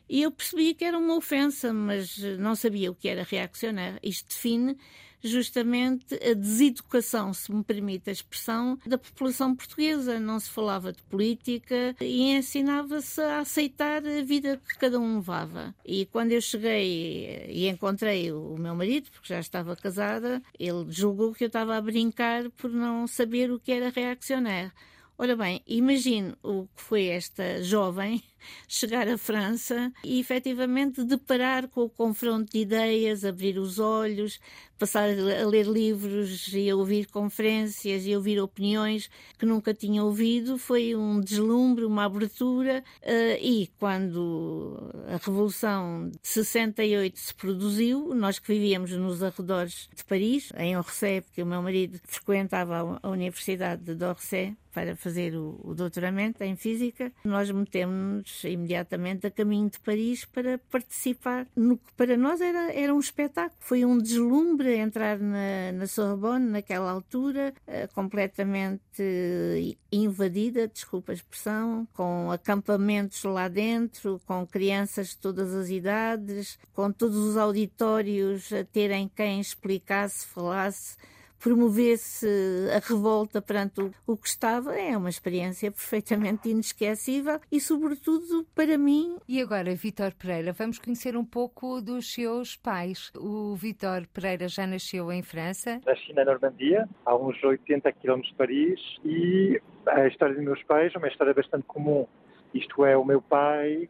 E 0.09 0.23
eu 0.23 0.31
percebi 0.31 0.73
que 0.73 0.85
era 0.87 0.99
uma 0.99 1.15
ofensa, 1.15 1.75
mas 1.75 2.17
não 2.39 2.55
sabia 2.55 2.91
o 2.91 2.95
que 2.95 3.09
era 3.09 3.23
reaccionário. 3.23 3.99
Isto 4.03 4.29
define 4.29 4.79
justamente 5.23 6.15
a 6.15 6.35
deseducação, 6.35 7.33
se 7.33 7.53
me 7.53 7.63
permite 7.63 8.11
a 8.11 8.13
expressão, 8.13 8.79
da 8.87 8.99
população 8.99 9.55
portuguesa. 9.55 10.19
Não 10.21 10.39
se 10.39 10.51
falava 10.51 10.93
de 10.93 11.03
política 11.05 11.95
e 12.01 12.33
ensinava-se 12.33 13.21
a 13.21 13.41
aceitar 13.41 14.07
a 14.07 14.23
vida 14.23 14.61
que 14.69 14.79
cada 14.79 14.99
um 14.99 15.17
levava. 15.17 15.75
E 15.85 16.07
quando 16.07 16.33
eu 16.33 16.41
cheguei 16.41 17.47
e 17.49 17.69
encontrei 17.69 18.33
o 18.33 18.57
meu 18.59 18.75
marido, 18.75 19.11
porque 19.11 19.29
já 19.29 19.41
estava 19.41 19.77
casada, 19.77 20.43
ele 20.59 20.87
julgou 20.91 21.33
que 21.33 21.45
eu 21.45 21.49
estava 21.49 21.77
a 21.77 21.81
brincar 21.81 22.51
por 22.51 22.71
não 22.71 23.07
saber 23.07 23.51
o 23.51 23.59
que 23.59 23.73
era 23.73 23.91
reaccionário. 23.91 24.73
Ora 25.19 25.37
bem, 25.37 25.63
imagine 25.67 26.35
o 26.43 26.67
que 26.75 26.83
foi 26.83 27.07
esta 27.07 27.63
jovem 27.63 28.23
chegar 28.69 29.09
à 29.09 29.19
França 29.19 29.93
e 30.05 30.21
efetivamente 30.21 31.05
deparar 31.05 31.69
com 31.69 31.83
o 31.83 31.91
confronto 31.91 32.53
de 32.53 32.59
ideias, 32.59 33.25
abrir 33.25 33.59
os 33.59 33.79
olhos, 33.79 34.41
passar 34.83 35.11
a 35.11 35.47
ler 35.47 35.67
livros 35.67 36.53
e 36.53 36.69
a 36.69 36.75
ouvir 36.75 37.07
conferências 37.07 38.05
e 38.05 38.13
a 38.13 38.17
ouvir 38.17 38.41
opiniões 38.41 39.09
que 39.39 39.47
nunca 39.47 39.73
tinha 39.73 40.03
ouvido. 40.03 40.59
Foi 40.59 40.97
um 40.97 41.21
deslumbre, 41.21 41.85
uma 41.85 42.05
abertura. 42.05 42.83
Eh, 43.01 43.39
e 43.41 43.71
quando 43.79 44.91
a 45.07 45.25
Revolução 45.25 46.11
de 46.11 46.19
68 46.23 47.17
se 47.17 47.33
produziu, 47.33 48.13
nós 48.13 48.41
que 48.41 48.53
vivíamos 48.53 48.91
nos 48.91 49.23
arredores 49.23 49.89
de 49.95 50.03
Paris, 50.05 50.53
em 50.57 50.77
Orsay, 50.77 51.21
porque 51.21 51.43
o 51.43 51.47
meu 51.47 51.63
marido 51.63 52.01
frequentava 52.03 52.99
a 53.01 53.09
Universidade 53.09 53.95
de 53.95 54.05
Orsay 54.05 54.57
para 54.73 54.97
fazer 54.97 55.37
o, 55.37 55.61
o 55.63 55.75
doutoramento 55.75 56.43
em 56.43 56.57
Física, 56.57 57.13
nós 57.25 57.51
metemos-nos 57.51 58.32
imediatamente 58.45 59.27
a 59.27 59.31
caminho 59.31 59.71
de 59.71 59.79
Paris 59.81 60.25
para 60.25 60.59
participar 60.71 61.47
no 61.57 61.77
que 61.77 61.93
para 61.97 62.17
nós 62.17 62.41
era, 62.41 62.73
era 62.73 62.95
um 62.95 63.01
espetáculo. 63.01 63.57
Foi 63.61 63.85
um 63.85 63.99
deslumbre 63.99 64.77
entrar 64.77 65.19
na, 65.19 65.73
na 65.73 65.87
Sorbonne 65.87 66.47
naquela 66.47 66.91
altura, 66.91 67.55
uh, 67.67 67.93
completamente 67.95 69.79
invadida, 69.91 70.69
desculpa 70.69 71.13
a 71.13 71.15
expressão, 71.15 71.87
com 71.93 72.31
acampamentos 72.31 73.23
lá 73.25 73.49
dentro, 73.49 74.21
com 74.27 74.47
crianças 74.47 75.11
de 75.11 75.19
todas 75.19 75.55
as 75.55 75.69
idades, 75.69 76.59
com 76.73 76.91
todos 76.91 77.17
os 77.17 77.37
auditórios 77.37 78.53
a 78.53 78.65
terem 78.65 79.11
quem 79.15 79.41
explicasse, 79.41 80.27
falasse 80.27 80.97
promovesse 81.43 82.27
a 82.75 82.79
revolta 82.79 83.43
perante 83.43 83.81
o, 84.07 84.17
que 84.17 84.29
estava, 84.29 84.79
é 84.79 84.97
uma 84.97 85.09
experiência 85.09 85.73
perfeitamente 85.73 86.49
inesquecível 86.49 87.41
e, 87.51 87.61
sobretudo, 87.61 88.47
para 88.55 88.79
mim. 88.79 89.17
E 89.29 89.43
agora, 89.43 89.75
Vítor 89.75 90.15
Pereira, 90.15 90.53
vamos 90.53 90.79
conhecer 90.79 91.17
um 91.17 91.25
pouco 91.25 91.81
dos 91.81 92.13
seus 92.15 92.55
pais. 92.57 93.11
O 93.17 93.57
Vítor 93.57 94.07
Pereira 94.15 94.47
já 94.47 94.69
nasceu 94.69 95.11
em 95.11 95.23
França. 95.23 95.81
Nasci 95.85 96.13
na 96.13 96.25
Normandia, 96.25 96.89
a 97.05 97.17
uns 97.17 97.43
80 97.43 97.91
quilómetros 97.93 98.31
de 98.31 98.39
Paris, 98.39 98.81
e 99.05 99.61
a 99.87 100.07
história 100.07 100.37
dos 100.37 100.45
meus 100.45 100.63
pais 100.63 100.95
é 100.95 100.99
uma 100.99 101.09
história 101.09 101.35
bastante 101.35 101.65
comum. 101.65 102.07
Isto 102.55 102.85
é, 102.85 102.97
o 102.97 103.05
meu 103.05 103.21
pai 103.21 103.89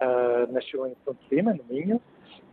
uh, 0.00 0.52
nasceu 0.52 0.84
em 0.84 0.96
Fonte 1.04 1.20
Lima, 1.30 1.54
no 1.54 1.62
Minho, 1.72 2.02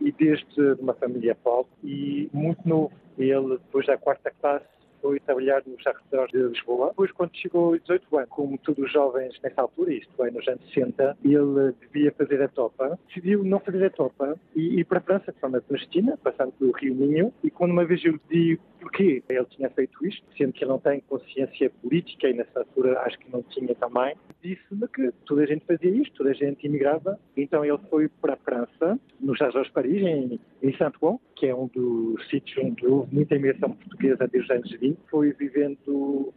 e 0.00 0.12
desde 0.12 0.60
uma 0.80 0.94
família 0.94 1.34
pobre 1.34 1.70
e 1.82 2.28
muito 2.32 2.66
novo. 2.68 2.92
Ele, 3.18 3.56
depois 3.56 3.86
da 3.86 3.96
quarta 3.96 4.30
classe, 4.40 4.66
foi 5.00 5.20
trabalhar 5.20 5.62
nos 5.66 5.86
arredores 5.86 6.32
de 6.32 6.42
Lisboa. 6.42 6.88
Depois, 6.88 7.12
quando 7.12 7.36
chegou 7.36 7.66
aos 7.66 7.80
18 7.82 8.16
anos, 8.18 8.30
como 8.30 8.58
todos 8.58 8.84
os 8.84 8.92
jovens 8.92 9.38
nessa 9.42 9.62
altura, 9.62 9.94
isto 9.94 10.24
é, 10.24 10.30
nos 10.30 10.46
anos 10.48 10.60
60, 10.72 11.16
ele 11.24 11.74
devia 11.80 12.12
fazer 12.12 12.42
a 12.42 12.48
topa. 12.48 12.98
Decidiu 13.06 13.44
não 13.44 13.60
fazer 13.60 13.84
a 13.84 13.90
topa 13.90 14.36
e 14.54 14.80
ir 14.80 14.84
para 14.84 14.98
a 14.98 15.02
França, 15.02 15.32
de 15.32 15.38
forma 15.38 15.60
clandestina, 15.60 16.18
passando 16.22 16.52
pelo 16.52 16.72
Rio 16.72 16.94
Minho. 16.94 17.32
E 17.44 17.50
quando 17.50 17.70
uma 17.70 17.84
vez 17.84 18.04
eu 18.04 18.12
lhe 18.12 18.20
digo 18.28 18.62
porquê 18.86 19.20
ele 19.28 19.44
tinha 19.46 19.68
feito 19.70 20.06
isto, 20.06 20.24
sendo 20.38 20.52
que 20.52 20.62
ele 20.62 20.70
não 20.70 20.78
tem 20.78 21.00
consciência 21.08 21.68
política 21.82 22.28
e 22.28 22.34
nessa 22.34 22.60
altura 22.60 23.00
acho 23.00 23.18
que 23.18 23.30
não 23.32 23.42
tinha 23.42 23.74
também, 23.74 24.14
disse-me 24.40 24.86
que 24.88 25.10
toda 25.26 25.42
a 25.42 25.46
gente 25.46 25.66
fazia 25.66 25.90
isto, 25.90 26.14
toda 26.16 26.30
a 26.30 26.34
gente 26.34 26.64
imigrava. 26.64 27.18
Então 27.36 27.64
ele 27.64 27.78
foi 27.90 28.08
para 28.08 28.34
a 28.34 28.36
França, 28.36 28.98
nos 29.20 29.40
Açores 29.40 29.70
Paris, 29.70 30.02
em, 30.02 30.38
em 30.62 30.76
Saint-Ouen, 30.76 31.18
que 31.34 31.46
é 31.46 31.54
um 31.54 31.66
dos 31.66 32.28
sítios 32.28 32.64
onde 32.64 32.86
houve 32.86 33.12
muita 33.12 33.34
imigração 33.34 33.72
portuguesa 33.72 34.28
desde 34.28 34.52
os 34.52 34.56
anos 34.56 34.70
20. 34.70 34.98
Foi 35.10 35.32
vivendo 35.32 36.32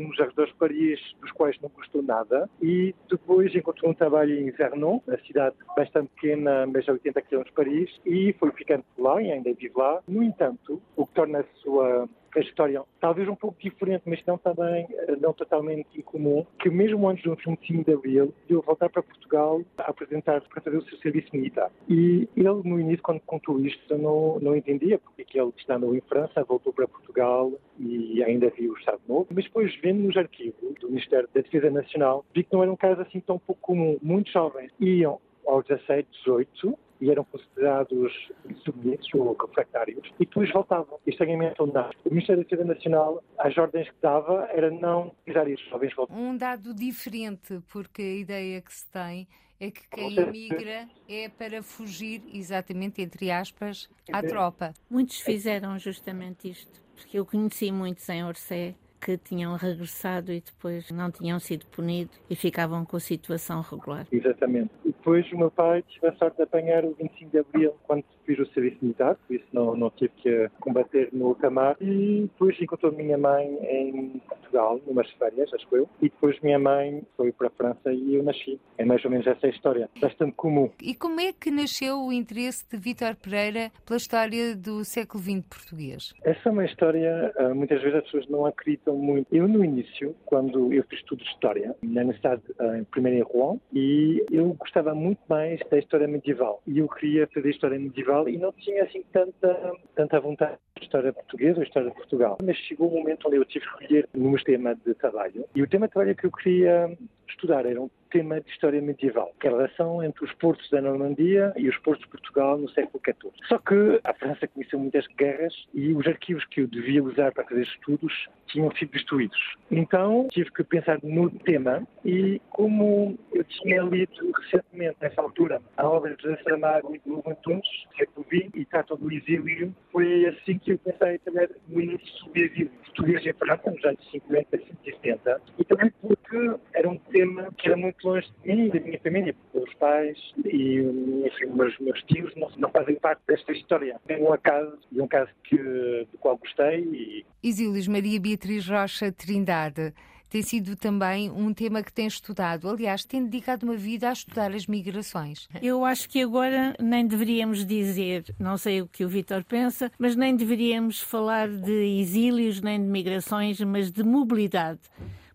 nos 0.00 0.20
arredores 0.20 0.52
de 0.52 0.58
Paris, 0.58 1.00
dos 1.20 1.30
quais 1.32 1.58
não 1.60 1.70
gostou 1.70 2.02
nada, 2.02 2.48
e 2.60 2.94
depois 3.10 3.54
encontrou 3.54 3.90
um 3.90 3.94
trabalho 3.94 4.38
em 4.38 4.50
Vernon, 4.50 5.00
uma 5.06 5.18
cidade 5.26 5.56
bastante 5.76 6.10
pequena, 6.14 6.66
mas 6.66 6.88
a 6.88 6.92
80 6.92 7.22
km 7.22 7.42
de 7.42 7.52
Paris, 7.52 8.00
e 8.04 8.32
foi 8.34 8.50
ficando 8.52 8.84
por 8.94 9.02
lá 9.02 9.22
e 9.22 9.30
ainda 9.30 9.52
vive 9.52 9.72
lá. 9.76 10.00
No 10.08 10.22
entanto, 10.22 10.80
o 10.96 11.06
que 11.06 11.14
torna 11.14 11.40
a 11.40 11.44
sua 11.62 12.08
trajetória 12.32 12.82
talvez 13.00 13.28
um 13.28 13.34
pouco 13.34 13.56
diferente, 13.60 14.02
mas 14.06 14.24
não 14.26 14.38
também 14.38 14.86
eh, 14.90 15.16
não 15.20 15.32
totalmente 15.32 15.88
incomum, 15.98 16.46
que 16.58 16.70
mesmo 16.70 17.08
antes 17.08 17.24
do 17.24 17.34
25 17.34 17.84
de 17.84 17.92
Abril, 17.92 18.34
deu 18.48 18.62
voltar 18.62 18.88
para 18.88 19.02
Portugal 19.02 19.60
a 19.78 19.90
apresentar 19.90 20.40
para 20.40 20.60
fazer 20.60 20.76
o 20.76 20.82
seu 20.82 20.98
serviço 20.98 21.28
militar. 21.32 21.70
E 21.88 22.28
ele, 22.36 22.62
no 22.64 22.78
início, 22.78 23.02
quando 23.02 23.20
contou 23.20 23.60
isto, 23.60 23.98
não, 23.98 24.38
não 24.40 24.56
entendia 24.56 24.98
porque 24.98 25.24
que 25.24 25.38
ele, 25.38 25.52
estando 25.56 25.94
em 25.94 26.00
França, 26.02 26.44
voltou 26.44 26.72
para 26.72 26.88
Portugal 26.88 27.52
e 27.78 28.22
ainda 28.22 28.50
viu 28.50 28.72
o 28.72 28.78
Estado 28.78 29.00
Novo. 29.08 29.26
Mas 29.34 29.44
depois, 29.44 29.74
vendo 29.80 30.02
nos 30.02 30.16
arquivos 30.16 30.74
do 30.80 30.88
Ministério 30.88 31.28
da 31.34 31.40
Defesa 31.40 31.70
Nacional, 31.70 32.24
vi 32.34 32.44
que 32.44 32.52
não 32.52 32.62
era 32.62 32.72
um 32.72 32.76
caso 32.76 33.00
assim 33.00 33.20
tão 33.20 33.38
pouco 33.38 33.60
comum. 33.60 33.98
Muitos 34.02 34.32
jovens 34.32 34.70
iam 34.80 35.20
aos 35.46 35.64
17, 35.66 36.08
18, 36.24 36.78
e 37.02 37.10
eram 37.10 37.24
considerados 37.24 38.30
submissos 38.64 39.12
ou 39.12 39.36
refractários, 39.36 40.06
e 40.20 40.24
depois 40.24 40.50
voltavam. 40.52 41.00
Estranhamente 41.04 41.60
ou 41.60 41.66
não. 41.66 41.90
O 42.04 42.10
Ministério 42.10 42.44
da 42.44 42.48
Defesa 42.48 42.64
Nacional, 42.64 43.24
as 43.38 43.58
ordens 43.58 43.88
que 43.88 43.96
dava 44.00 44.48
era 44.52 44.70
não 44.70 45.12
usar 45.28 45.48
esses 45.48 45.68
jovens 45.68 45.92
voltar. 45.96 46.14
Um 46.14 46.36
dado 46.36 46.72
diferente, 46.72 47.60
porque 47.72 48.02
a 48.02 48.14
ideia 48.14 48.60
que 48.60 48.72
se 48.72 48.86
tem 48.86 49.26
é 49.58 49.72
que 49.72 49.88
quem 49.88 50.16
emigra 50.16 50.88
é 51.08 51.28
para 51.28 51.60
fugir, 51.60 52.22
exatamente, 52.32 53.02
entre 53.02 53.32
aspas, 53.32 53.90
à 54.12 54.22
tropa. 54.22 54.72
Muitos 54.88 55.20
fizeram 55.20 55.76
justamente 55.80 56.50
isto, 56.50 56.80
porque 56.94 57.18
eu 57.18 57.26
conheci 57.26 57.72
muitos 57.72 58.08
em 58.08 58.24
Orsé 58.24 58.76
que 59.04 59.18
tinham 59.18 59.56
regressado 59.56 60.32
e 60.32 60.40
depois 60.40 60.88
não 60.92 61.10
tinham 61.10 61.38
sido 61.40 61.66
punidos 61.66 62.16
e 62.30 62.36
ficavam 62.36 62.84
com 62.84 62.96
a 62.96 63.00
situação 63.00 63.60
regular. 63.60 64.06
Exatamente. 64.12 64.70
E 64.84 64.92
depois 64.92 65.30
o 65.32 65.38
meu 65.38 65.50
pai 65.50 65.82
tive 65.88 66.06
a 66.06 66.12
sorte 66.14 66.36
de 66.36 66.44
apanhar 66.44 66.84
o 66.84 66.94
25 66.94 67.30
de 67.30 67.38
Abril 67.38 67.74
quando 67.82 68.04
fiz 68.24 68.38
o 68.38 68.46
serviço 68.52 68.78
militar, 68.82 69.16
por 69.26 69.34
isso 69.34 69.46
não, 69.52 69.76
não 69.76 69.90
tive 69.90 70.12
que 70.16 70.50
combater 70.60 71.08
no 71.12 71.28
ultramar. 71.28 71.76
E 71.80 72.22
depois 72.22 72.60
encontrou 72.60 72.92
minha 72.92 73.18
mãe 73.18 73.46
em 73.62 74.20
Portugal, 74.28 74.80
numas 74.86 75.10
férias, 75.12 75.52
acho 75.52 75.66
eu. 75.72 75.88
E 76.00 76.08
depois 76.08 76.38
minha 76.40 76.58
mãe 76.58 77.02
foi 77.16 77.32
para 77.32 77.48
a 77.48 77.50
França 77.50 77.92
e 77.92 78.14
eu 78.14 78.22
nasci. 78.22 78.60
É 78.78 78.84
mais 78.84 79.04
ou 79.04 79.10
menos 79.10 79.26
essa 79.26 79.48
história, 79.48 79.88
bastante 80.00 80.32
comum. 80.32 80.70
E 80.80 80.94
como 80.94 81.20
é 81.20 81.32
que 81.32 81.50
nasceu 81.50 82.00
o 82.00 82.12
interesse 82.12 82.64
de 82.70 82.76
Vítor 82.76 83.16
Pereira 83.16 83.70
pela 83.84 83.96
história 83.96 84.56
do 84.56 84.84
século 84.84 85.22
XX 85.22 85.42
português? 85.48 86.14
Essa 86.24 86.48
é 86.48 86.52
uma 86.52 86.64
história, 86.64 87.32
ah, 87.36 87.54
muitas 87.54 87.80
vezes 87.82 87.98
as 87.98 88.04
pessoas 88.04 88.28
não 88.28 88.46
acreditam 88.46 88.96
muito. 88.96 89.26
Eu, 89.32 89.48
no 89.48 89.64
início, 89.64 90.14
quando 90.24 90.72
eu 90.72 90.82
fiz 90.84 91.00
estudo 91.00 91.22
de 91.22 91.30
história, 91.30 91.74
na 91.82 92.00
universidade, 92.00 92.42
ah, 92.58 92.80
primeiro 92.90 93.18
em 93.18 93.22
Rouen, 93.22 93.60
e 93.72 94.24
eu 94.30 94.54
gostava 94.54 94.94
muito 94.94 95.20
mais 95.28 95.60
da 95.70 95.78
história 95.78 96.06
medieval. 96.06 96.62
E 96.66 96.78
eu 96.78 96.88
queria 96.88 97.26
fazer 97.28 97.50
história 97.50 97.78
medieval 97.78 98.11
e 98.28 98.38
não 98.38 98.52
tinha 98.52 98.84
assim 98.84 99.02
tanta, 99.12 99.72
tanta 99.94 100.20
vontade 100.20 100.58
história 100.80 101.12
portuguesa 101.12 101.58
ou 101.58 101.64
história 101.64 101.90
de 101.90 101.96
Portugal. 101.96 102.38
Mas 102.42 102.56
chegou 102.56 102.90
um 102.90 102.98
momento 102.98 103.26
onde 103.26 103.36
eu 103.36 103.44
tive 103.44 103.64
que 103.64 103.84
escolher 103.84 104.08
um 104.14 104.34
tema 104.36 104.74
de 104.74 104.94
trabalho. 104.94 105.44
E 105.54 105.62
o 105.62 105.68
tema 105.68 105.86
de 105.86 105.92
trabalho 105.92 106.16
que 106.16 106.26
eu 106.26 106.32
queria 106.32 106.96
estudar 107.32 107.66
era 107.66 107.80
um 107.80 107.90
tema 108.10 108.40
de 108.40 108.50
história 108.50 108.80
medieval, 108.80 109.34
que 109.40 109.46
é 109.46 109.50
a 109.50 109.54
relação 109.54 110.04
entre 110.04 110.24
os 110.24 110.32
portos 110.34 110.68
da 110.70 110.82
Normandia 110.82 111.52
e 111.56 111.68
os 111.68 111.76
portos 111.78 112.04
de 112.04 112.10
Portugal 112.10 112.58
no 112.58 112.68
século 112.70 113.00
XIV. 113.04 113.32
Só 113.48 113.58
que 113.58 114.00
a 114.04 114.12
França 114.12 114.46
conheceu 114.46 114.78
muitas 114.78 115.06
guerras 115.18 115.54
e 115.72 115.94
os 115.94 116.06
arquivos 116.06 116.44
que 116.46 116.60
eu 116.60 116.66
devia 116.66 117.02
usar 117.02 117.32
para 117.32 117.44
fazer 117.44 117.62
estudos 117.62 118.28
tinham 118.48 118.70
sido 118.76 118.92
destruídos. 118.92 119.38
Então 119.70 120.28
tive 120.30 120.50
que 120.52 120.62
pensar 120.62 120.98
no 121.02 121.30
tema 121.30 121.82
e 122.04 122.40
como 122.50 123.18
eu 123.32 123.44
tinha 123.44 123.80
lido 123.82 124.30
recentemente, 124.42 124.96
nessa 125.00 125.22
altura, 125.22 125.62
a 125.78 125.88
obra 125.88 126.14
de 126.14 126.22
José 126.22 126.42
Saramago 126.42 126.94
e 126.94 127.00
Lobo 127.08 127.30
Antunes, 127.30 127.66
século 127.96 128.26
XX, 128.26 128.50
e 128.54 128.64
tratam 128.66 128.98
do 128.98 129.10
exílio, 129.10 129.74
foi 129.90 130.26
assim 130.26 130.58
que 130.58 130.72
eu 130.72 130.78
pensei 130.78 131.18
também 131.18 131.48
no 131.68 131.80
início 131.80 132.26
do 132.26 132.38
exílio 132.38 132.70
português 132.84 133.24
em 133.24 133.32
França, 133.32 133.70
nos 133.70 133.84
anos 133.84 134.10
50, 134.10 134.48
60 134.50 134.76
e 134.84 134.92
70, 134.92 135.42
e 135.58 135.64
também 135.64 135.92
porque 136.02 136.56
era 136.74 136.88
um 136.88 136.98
tema 136.98 137.21
que 137.56 137.68
era 137.68 137.76
muito 137.76 138.06
longe 138.06 138.28
de 138.42 138.54
mim 138.54 138.66
e 138.66 138.70
da 138.70 138.80
minha 138.80 139.00
família, 139.00 139.34
porque 139.34 139.68
os 139.68 139.74
pais 139.74 140.18
e 140.44 140.78
enfim, 141.26 141.46
meus, 141.54 141.78
meus 141.78 142.02
tios 142.04 142.34
não, 142.36 142.50
não 142.58 142.70
fazem 142.70 142.96
parte 142.96 143.22
desta 143.26 143.52
história. 143.52 144.00
É 144.08 144.16
um 144.16 144.32
acaso, 144.32 144.78
e 144.90 145.00
um 145.00 145.08
caso 145.08 145.30
que, 145.44 145.56
do 145.56 146.18
qual 146.18 146.36
gostei. 146.36 146.80
E... 146.80 147.26
Exílios 147.42 147.88
Maria 147.88 148.20
Beatriz 148.20 148.68
Rocha 148.68 149.12
Trindade 149.12 149.92
tem 150.32 150.40
sido 150.40 150.74
também 150.74 151.30
um 151.30 151.52
tema 151.52 151.82
que 151.82 151.92
tem 151.92 152.06
estudado. 152.06 152.66
Aliás, 152.66 153.04
tem 153.04 153.22
dedicado 153.22 153.66
uma 153.66 153.76
vida 153.76 154.08
a 154.08 154.14
estudar 154.14 154.50
as 154.52 154.66
migrações. 154.66 155.46
Eu 155.60 155.84
acho 155.84 156.08
que 156.08 156.22
agora 156.22 156.74
nem 156.80 157.06
deveríamos 157.06 157.66
dizer, 157.66 158.24
não 158.38 158.56
sei 158.56 158.80
o 158.80 158.88
que 158.88 159.04
o 159.04 159.10
Vitor 159.10 159.44
pensa, 159.44 159.92
mas 159.98 160.16
nem 160.16 160.34
deveríamos 160.34 161.02
falar 161.02 161.50
de 161.50 162.00
exílios 162.00 162.62
nem 162.62 162.80
de 162.80 162.88
migrações, 162.88 163.60
mas 163.60 163.92
de 163.92 164.02
mobilidade. 164.02 164.80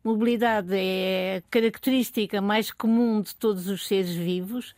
Mobilidade 0.08 0.74
é 0.74 1.36
a 1.40 1.52
característica 1.52 2.40
mais 2.40 2.72
comum 2.72 3.20
de 3.20 3.36
todos 3.36 3.68
os 3.68 3.86
seres 3.86 4.16
vivos. 4.16 4.74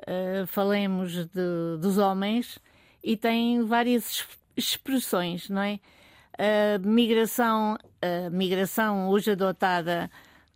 Uh, 0.00 0.46
falemos 0.46 1.26
de, 1.26 1.76
dos 1.78 1.98
homens 1.98 2.58
e 3.04 3.18
tem 3.18 3.62
várias 3.66 4.26
expressões, 4.56 5.50
não 5.50 5.60
é? 5.60 5.78
A 6.38 6.78
migração, 6.78 7.76
a 8.00 8.30
migração 8.30 9.10
hoje 9.10 9.32
adotada 9.32 10.10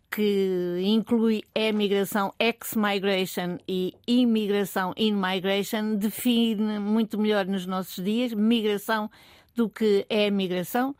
que 0.09 0.81
inclui 0.83 1.43
a 1.53 1.71
migração 1.71 2.33
ex-migration 2.39 3.59
e 3.67 3.93
imigração 4.07 4.95
in-migration, 4.97 5.95
define 5.95 6.79
muito 6.79 7.19
melhor 7.19 7.45
nos 7.45 7.67
nossos 7.67 8.03
dias 8.03 8.33
migração 8.33 9.11
do 9.55 9.69
que 9.69 10.07
é 10.09 10.31
migração 10.31 10.95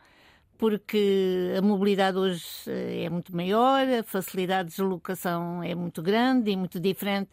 porque 0.62 1.54
a 1.58 1.60
mobilidade 1.60 2.16
hoje 2.16 2.46
eh, 2.68 3.06
é 3.06 3.10
muito 3.10 3.34
maior, 3.34 3.84
a 3.84 4.04
facilidade 4.04 4.68
de 4.68 4.76
deslocação 4.76 5.60
é 5.60 5.74
muito 5.74 6.00
grande 6.00 6.52
e 6.52 6.56
muito 6.56 6.78
diferente, 6.78 7.30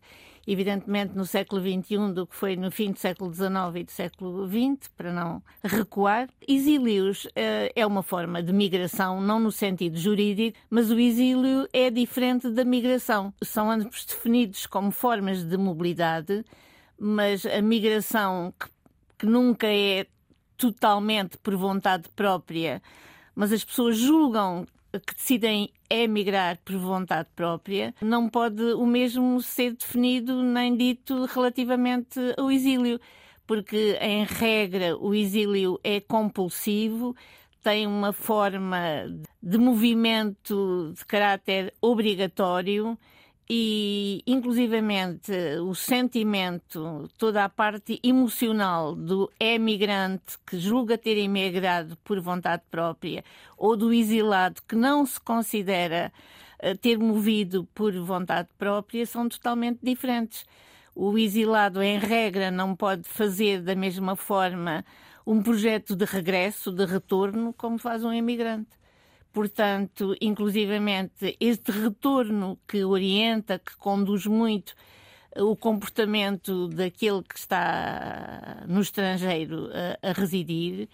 evidentemente, 0.47 1.15
no 1.15 1.23
século 1.27 1.61
XXI 1.61 2.11
do 2.11 2.25
que 2.25 2.35
foi 2.35 2.55
no 2.55 2.71
fim 2.71 2.91
do 2.91 2.97
século 2.97 3.31
XIX 3.31 3.53
e 3.75 3.83
do 3.83 3.91
século 3.91 4.47
XX, 4.47 4.87
para 4.97 5.13
não 5.13 5.43
recuar. 5.63 6.27
Exílios 6.47 7.27
eh, 7.35 7.71
é 7.75 7.85
uma 7.85 8.01
forma 8.01 8.41
de 8.41 8.51
migração, 8.51 9.21
não 9.21 9.39
no 9.39 9.51
sentido 9.51 9.95
jurídico, 9.95 10.57
mas 10.67 10.89
o 10.89 10.99
exílio 10.99 11.69
é 11.71 11.91
diferente 11.91 12.49
da 12.49 12.65
migração. 12.65 13.31
São 13.43 13.69
ambos 13.69 14.05
definidos 14.05 14.65
como 14.65 14.89
formas 14.89 15.43
de 15.43 15.55
mobilidade, 15.55 16.43
mas 16.99 17.45
a 17.45 17.61
migração 17.61 18.51
que, 18.59 18.67
que 19.19 19.27
nunca 19.27 19.67
é 19.67 20.07
totalmente 20.57 21.37
por 21.37 21.55
vontade 21.55 22.09
própria 22.15 22.81
mas 23.39 23.53
as 23.53 23.63
pessoas 23.63 23.95
julgam 23.95 24.67
que 24.91 25.15
decidem 25.15 25.71
emigrar 25.89 26.59
por 26.65 26.75
vontade 26.75 27.29
própria, 27.33 27.95
não 28.01 28.27
pode 28.27 28.61
o 28.73 28.85
mesmo 28.85 29.41
ser 29.41 29.77
definido 29.77 30.43
nem 30.43 30.75
dito 30.75 31.23
relativamente 31.23 32.19
ao 32.37 32.51
exílio, 32.51 32.99
porque, 33.47 33.97
em 34.01 34.25
regra, 34.25 34.97
o 34.97 35.15
exílio 35.15 35.79
é 35.85 36.01
compulsivo, 36.01 37.15
tem 37.63 37.87
uma 37.87 38.11
forma 38.11 38.77
de 39.41 39.57
movimento 39.57 40.93
de 40.97 41.05
caráter 41.05 41.73
obrigatório 41.81 42.99
e, 43.49 44.21
inclusivamente, 44.27 45.31
o 45.63 45.73
sentimento, 45.73 47.09
toda 47.17 47.43
a 47.43 47.49
parte 47.49 47.99
emocional 48.03 48.95
do 48.95 49.31
emigrante 49.39 50.37
que 50.45 50.59
julga 50.59 50.99
ter 50.99 51.17
emigrado 51.17 51.97
por 52.03 52.21
vontade 52.21 52.61
própria 52.69 53.23
ou 53.57 53.75
do 53.75 53.91
exilado 53.91 54.61
que 54.67 54.75
não 54.75 55.03
se 55.03 55.19
considera 55.19 56.13
eh, 56.59 56.75
ter 56.75 56.99
movido 56.99 57.67
por 57.73 57.91
vontade 57.93 58.49
própria 58.55 59.03
são 59.07 59.27
totalmente 59.27 59.79
diferentes. 59.81 60.45
O 60.93 61.17
exilado, 61.17 61.81
em 61.81 61.97
regra, 61.97 62.51
não 62.51 62.75
pode 62.75 63.07
fazer 63.07 63.63
da 63.63 63.75
mesma 63.75 64.15
forma 64.15 64.85
um 65.25 65.41
projeto 65.41 65.95
de 65.95 66.05
regresso, 66.05 66.71
de 66.71 66.85
retorno, 66.85 67.51
como 67.53 67.79
faz 67.79 68.03
um 68.03 68.13
imigrante. 68.13 68.78
Portanto, 69.31 70.15
inclusivamente, 70.19 71.37
este 71.39 71.71
retorno 71.71 72.59
que 72.67 72.83
orienta, 72.83 73.59
que 73.59 73.75
conduz 73.77 74.25
muito 74.25 74.73
eh, 75.31 75.41
o 75.41 75.55
comportamento 75.55 76.67
daquele 76.67 77.21
que 77.23 77.37
está 77.37 78.63
no 78.67 78.81
estrangeiro 78.81 79.69
a, 79.71 80.09
a 80.09 80.11
residir, 80.13 80.89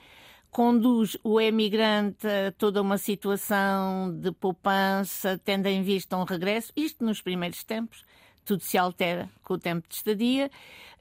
conduz 0.51 1.17
o 1.23 1.39
emigrante 1.41 2.27
a 2.27 2.51
toda 2.51 2.81
uma 2.81 2.97
situação 2.97 4.13
de 4.17 4.31
poupança, 4.31 5.37
tendo 5.43 5.67
em 5.67 5.83
vista 5.83 6.15
um 6.17 6.23
regresso, 6.23 6.71
isto 6.75 7.03
nos 7.03 7.21
primeiros 7.21 7.63
tempos, 7.63 8.05
tudo 8.45 8.61
se 8.63 8.77
altera 8.77 9.29
com 9.43 9.55
o 9.55 9.59
tempo 9.59 9.87
de 9.87 9.95
estadia, 9.95 10.49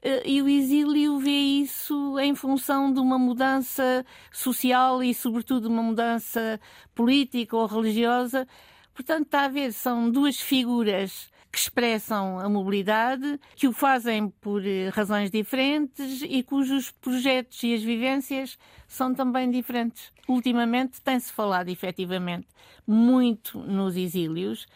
eh, 0.01 0.23
e 0.25 0.41
o 0.41 0.47
exílio 0.47 1.19
vê 1.19 1.29
isso 1.29 2.19
em 2.19 2.35
função 2.35 2.91
de 2.91 2.99
uma 2.99 3.17
mudança 3.17 4.05
social 4.31 5.03
e, 5.03 5.13
sobretudo, 5.13 5.67
uma 5.67 5.83
mudança 5.83 6.59
política 6.93 7.55
ou 7.55 7.65
religiosa. 7.65 8.47
Portanto, 8.93 9.25
está 9.25 9.45
a 9.45 9.49
ver, 9.49 9.71
são 9.73 10.09
duas 10.09 10.39
figuras 10.39 11.29
que 11.55 11.59
expressam 11.59 12.37
a 12.37 12.49
mobilidade, 12.49 13.39
que 13.55 13.65
o 13.65 13.71
fazem 13.71 14.29
por 14.29 14.65
eh, 14.65 14.89
razões 14.89 15.31
diferentes 15.31 16.21
e 16.21 16.43
cujos 16.43 16.91
projetos 16.91 17.63
e 17.63 17.73
as 17.73 17.81
vivências 17.81 18.57
são 18.89 19.15
também 19.15 19.49
diferentes. 19.49 20.11
Ultimamente 20.27 21.01
tem-se 21.01 21.31
falado 21.31 21.69
efetivamente 21.69 22.47
muito 22.85 23.57
nos 23.59 23.95
exílios, 23.95 24.67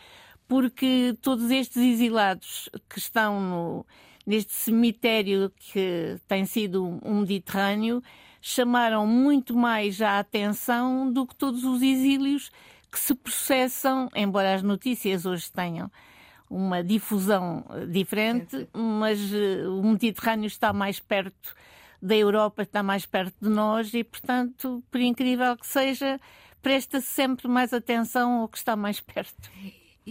porque 0.50 1.16
todos 1.22 1.52
estes 1.52 1.78
exilados 1.78 2.70
que 2.90 2.98
estão 2.98 3.40
no, 3.40 3.86
neste 4.26 4.52
cemitério 4.52 5.54
que 5.56 6.18
tem 6.28 6.44
sido 6.44 7.00
um 7.06 7.20
Mediterrâneo 7.20 8.02
chamaram 8.42 9.06
muito 9.06 9.56
mais 9.56 10.02
a 10.02 10.18
atenção 10.18 11.14
do 11.14 11.28
que 11.28 11.36
todos 11.36 11.64
os 11.64 11.84
exílios 11.84 12.50
que 12.92 13.00
se 13.00 13.14
processam, 13.14 14.10
embora 14.16 14.56
as 14.56 14.64
notícias 14.64 15.24
hoje 15.24 15.52
tenham 15.52 15.92
uma 16.50 16.84
difusão 16.84 17.64
eh, 17.70 17.86
diferente, 17.86 18.68
mas 18.74 19.20
eh, 19.32 19.68
o 19.68 19.84
Mediterrâneo 19.84 20.48
está 20.48 20.74
mais 20.74 21.00
perto 21.00 21.54
da 22.02 22.16
Europa, 22.16 22.64
está 22.64 22.82
mais 22.82 23.06
perto 23.06 23.36
de 23.40 23.50
nós 23.50 23.94
e, 23.94 24.04
portanto, 24.04 24.84
por 24.90 25.00
incrível 25.00 25.56
que 25.56 25.68
seja, 25.68 26.20
presta-se 26.60 27.06
sempre 27.06 27.48
mais 27.48 27.72
atenção 27.72 28.40
ao 28.42 28.48
que 28.48 28.58
está 28.58 28.76
mais 28.76 29.00
perto 29.00 29.52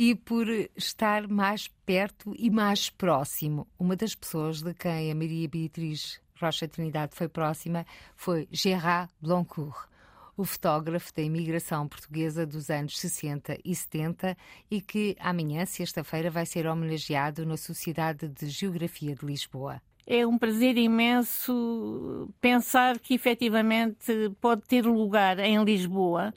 e 0.01 0.15
por 0.15 0.47
estar 0.77 1.27
mais 1.27 1.67
perto 1.85 2.33
e 2.39 2.49
mais 2.51 2.89
próximo. 2.89 3.67
Uma 3.77 3.97
das 3.97 4.15
pessoas 4.15 4.63
de 4.63 4.73
quem 4.73 5.11
a 5.11 5.15
Maria 5.15 5.49
Beatriz 5.49 6.21
Rocha 6.41 6.69
Trinidade 6.69 7.17
foi 7.17 7.27
próxima 7.27 7.85
foi 8.15 8.47
Gerard 8.53 9.13
Blancourt, 9.21 9.89
o 10.37 10.45
fotógrafo 10.45 11.13
da 11.17 11.23
imigração 11.23 11.89
portuguesa 11.89 12.47
dos 12.47 12.71
anos 12.71 12.97
60 12.97 13.59
e 13.65 13.75
70 13.75 14.37
e 14.71 14.81
que 14.81 15.17
amanhã, 15.19 15.67
sexta-feira, 15.67 16.31
vai 16.31 16.47
ser 16.47 16.69
homenageado 16.69 17.45
na 17.45 17.57
Sociedade 17.57 18.29
de 18.29 18.47
Geografia 18.47 19.17
de 19.17 19.27
Lisboa. 19.27 19.83
É 20.07 20.25
um 20.25 20.39
prazer 20.39 20.79
imenso 20.79 22.33
pensar 22.41 23.01
que 23.01 23.15
efetivamente 23.15 24.31
pode 24.41 24.63
ter 24.63 24.87
lugar 24.87 25.41
em 25.41 25.61
Lisboa 25.65 26.33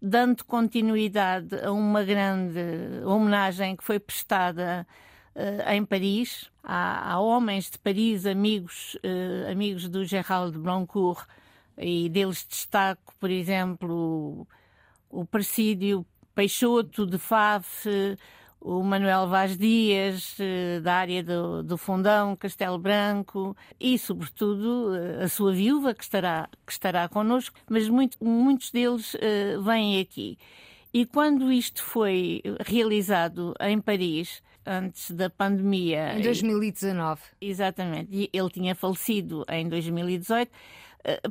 dando 0.00 0.44
continuidade 0.44 1.56
a 1.62 1.72
uma 1.72 2.04
grande 2.04 2.60
homenagem 3.04 3.76
que 3.76 3.84
foi 3.84 3.98
prestada 3.98 4.86
uh, 5.34 5.70
em 5.70 5.84
Paris. 5.84 6.50
Há, 6.62 7.18
homens 7.20 7.70
de 7.70 7.78
Paris, 7.78 8.26
amigos, 8.26 8.96
uh, 8.96 9.50
amigos 9.50 9.88
do 9.88 10.04
Gerald 10.04 10.58
Blancourt, 10.58 11.26
e 11.76 12.08
deles 12.08 12.46
destaco, 12.48 13.14
por 13.18 13.30
exemplo, 13.30 14.46
o, 15.10 15.24
Presídio 15.24 16.06
Peixoto 16.34 17.06
de 17.06 17.18
Faf, 17.18 17.88
o 18.64 18.82
Manuel 18.82 19.28
Vaz 19.28 19.58
Dias, 19.58 20.36
eh, 20.40 20.80
da 20.80 20.94
área 20.94 21.22
do, 21.22 21.62
do 21.62 21.76
Fundão, 21.76 22.34
Castelo 22.34 22.78
Branco, 22.78 23.54
e, 23.78 23.98
sobretudo, 23.98 24.96
eh, 24.96 25.24
a 25.24 25.28
sua 25.28 25.52
viúva, 25.52 25.92
que 25.92 26.02
estará, 26.02 26.48
que 26.66 26.72
estará 26.72 27.06
connosco, 27.06 27.60
mas 27.68 27.90
muito, 27.90 28.16
muitos 28.24 28.70
deles 28.70 29.12
uh, 29.14 29.62
vêm 29.62 30.00
aqui. 30.00 30.38
E 30.94 31.04
quando 31.04 31.52
isto 31.52 31.82
foi 31.82 32.40
realizado 32.64 33.54
em 33.60 33.78
Paris, 33.78 34.42
antes 34.64 35.10
da 35.10 35.28
pandemia. 35.28 36.18
Em 36.18 36.22
2019. 36.22 37.20
Exatamente. 37.42 38.30
Ele 38.32 38.50
tinha 38.50 38.74
falecido 38.74 39.44
em 39.50 39.68
2018. 39.68 40.50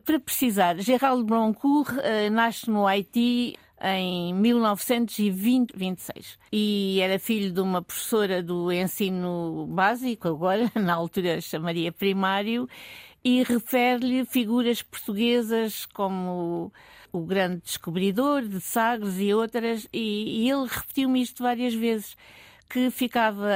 Para 0.06 0.20
precisar, 0.20 0.78
Gerald 0.78 1.24
Broncourt 1.24 1.96
nasce 2.32 2.70
no 2.70 2.86
Haiti 2.86 3.58
em 3.84 4.34
1926 4.34 6.40
e 6.52 7.00
era 7.02 7.20
filho 7.20 7.52
de 7.52 7.60
uma 7.60 7.82
professora 7.82 8.42
do 8.42 8.72
ensino 8.72 9.68
básico, 9.70 10.30
agora 10.30 10.72
na 10.80 10.94
altura 10.94 11.42
chamaria 11.42 11.92
primário, 11.92 12.70
e 13.24 13.44
refere-lhe 13.44 14.26
figuras 14.26 14.82
portuguesas 14.82 15.86
como 15.88 16.72
o 17.12 17.22
grande 17.22 17.62
descobridor 17.64 18.44
de 18.44 18.62
Sagres 18.62 19.20
e 19.20 19.34
outras, 19.34 19.88
e, 19.92 20.46
e 20.46 20.50
ele 20.50 20.68
repetiu-me 20.68 21.22
isto 21.22 21.44
várias 21.44 21.74
vezes 21.74 22.16
que 22.70 22.90
ficava 22.90 23.52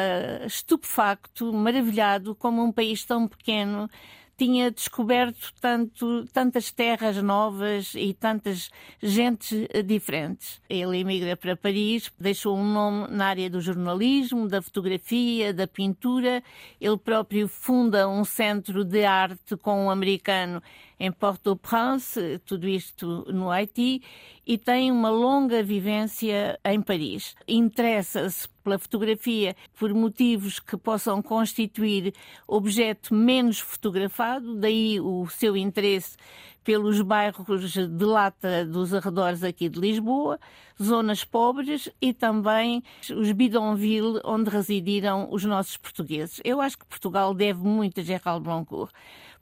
estupefacto, 0.45 1.51
maravilhado 1.53 2.35
como 2.35 2.63
um 2.63 2.71
país 2.71 3.03
tão 3.03 3.27
pequeno 3.27 3.89
tinha 4.37 4.69
descoberto 4.69 5.51
tanto, 5.59 6.25
tantas 6.31 6.71
terras 6.71 7.17
novas 7.17 7.93
e 7.95 8.13
tantas 8.13 8.69
gentes 9.01 9.67
eh, 9.73 9.81
diferentes. 9.81 10.61
Ele 10.69 10.99
emigra 10.99 11.35
para 11.35 11.57
Paris, 11.57 12.11
deixou 12.19 12.55
um 12.55 12.71
nome 12.71 13.07
na 13.09 13.25
área 13.25 13.49
do 13.49 13.59
jornalismo, 13.59 14.47
da 14.47 14.61
fotografia, 14.61 15.51
da 15.51 15.67
pintura. 15.67 16.43
Ele 16.79 16.97
próprio 16.97 17.47
funda 17.47 18.07
um 18.07 18.23
centro 18.23 18.85
de 18.85 19.03
arte 19.03 19.57
com 19.57 19.85
um 19.85 19.89
americano 19.89 20.61
em 20.99 21.11
Port-au-Prince, 21.11 22.39
tudo 22.45 22.67
isto 22.67 23.25
no 23.31 23.51
Haiti, 23.51 24.01
e 24.47 24.57
tem 24.57 24.89
uma 24.89 25.09
longa 25.09 25.61
vivência 25.61 26.57
em 26.63 26.81
Paris. 26.81 27.35
Interessa-se 27.45 28.47
pela 28.63 28.79
fotografia 28.79 29.53
por 29.77 29.93
motivos 29.93 30.57
que 30.57 30.77
possam 30.77 31.21
constituir 31.21 32.13
objeto 32.47 33.13
menos 33.13 33.59
fotografado, 33.59 34.55
daí 34.55 35.01
o 35.01 35.27
seu 35.27 35.57
interesse 35.57 36.15
pelos 36.63 37.01
bairros 37.01 37.73
de 37.73 38.05
lata 38.05 38.65
dos 38.65 38.93
arredores 38.93 39.43
aqui 39.43 39.69
de 39.69 39.79
Lisboa, 39.79 40.39
zonas 40.81 41.23
pobres 41.23 41.89
e 42.01 42.13
também 42.13 42.83
os 43.15 43.31
bidonville 43.31 44.19
onde 44.23 44.49
residiram 44.49 45.29
os 45.31 45.43
nossos 45.45 45.77
portugueses. 45.77 46.41
Eu 46.43 46.59
acho 46.59 46.77
que 46.77 46.85
Portugal 46.85 47.33
deve 47.33 47.59
muito 47.59 47.99
a 47.99 48.03
Gerald 48.03 48.43
Blancourt 48.43 48.91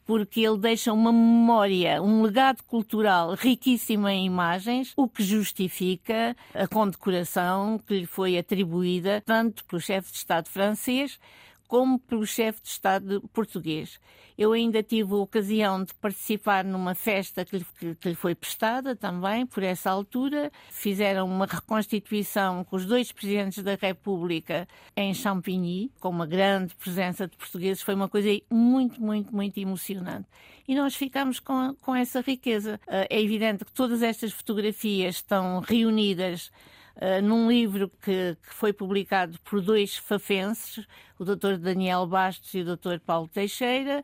porque 0.05 0.41
ele 0.41 0.57
deixa 0.57 0.93
uma 0.93 1.11
memória, 1.11 2.01
um 2.01 2.21
legado 2.21 2.63
cultural 2.63 3.33
riquíssimo 3.33 4.07
em 4.07 4.25
imagens, 4.25 4.93
o 4.95 5.07
que 5.07 5.23
justifica 5.23 6.35
a 6.53 6.67
condecoração 6.67 7.79
que 7.79 7.99
lhe 7.99 8.05
foi 8.05 8.37
atribuída 8.37 9.21
tanto 9.25 9.65
pelo 9.65 9.81
chefe 9.81 10.11
de 10.11 10.17
Estado 10.17 10.47
francês 10.47 11.19
como 11.67 11.99
pelo 11.99 12.25
chefe 12.25 12.61
de 12.61 12.69
Estado 12.69 13.21
português. 13.33 13.99
Eu 14.37 14.51
ainda 14.51 14.83
tive 14.83 15.13
a 15.13 15.17
ocasião 15.17 15.83
de 15.83 15.93
participar 15.93 16.65
numa 16.65 16.93
festa 16.93 17.45
que 17.45 17.57
lhe, 17.57 17.95
que 17.95 18.09
lhe, 18.09 18.15
foi 18.15 18.35
prestada 18.35 18.93
também, 18.93 19.45
por 19.45 19.63
essa 19.63 19.89
altura. 19.89 20.51
Fizeram 20.69 21.25
uma 21.25 21.45
reconstituição 21.45 22.65
com 22.65 22.75
os 22.75 22.85
dois 22.85 23.13
presidentes 23.13 23.63
da 23.63 23.75
República 23.75 24.67
em 24.95 25.13
Champigny, 25.13 25.89
com 26.01 26.09
uma 26.09 26.25
grande 26.27 26.75
presença 26.75 27.27
de 27.27 27.37
portugueses. 27.37 27.81
Foi 27.81 27.95
uma 27.95 28.09
coisa 28.09 28.29
muito, 28.51 29.01
muito, 29.01 29.33
muito 29.33 29.57
emocionante. 29.57 30.27
E 30.67 30.75
nós 30.75 30.95
ficamos 30.95 31.39
com, 31.39 31.73
com 31.81 31.95
essa 31.95 32.19
riqueza. 32.19 32.79
Ah, 32.87 33.07
é 33.09 33.21
evidente 33.21 33.63
que 33.63 33.71
todas 33.71 34.01
estas 34.01 34.33
fotografias 34.33 35.15
estão 35.15 35.61
reunidas 35.61 36.51
Uh, 36.95 37.21
num 37.21 37.49
livro 37.49 37.91
que, 38.01 38.37
que, 38.41 38.53
foi 38.53 38.71
publicado 38.71 39.37
por 39.41 39.61
dois 39.61 39.97
fafenses, 39.97 40.85
o 41.19 41.25
Dr. 41.25 41.57
Daniel 41.57 42.07
Bastos 42.07 42.53
e 42.53 42.61
o 42.61 42.75
Dr. 42.75 42.99
Paulo 43.05 43.27
Teixeira. 43.27 44.03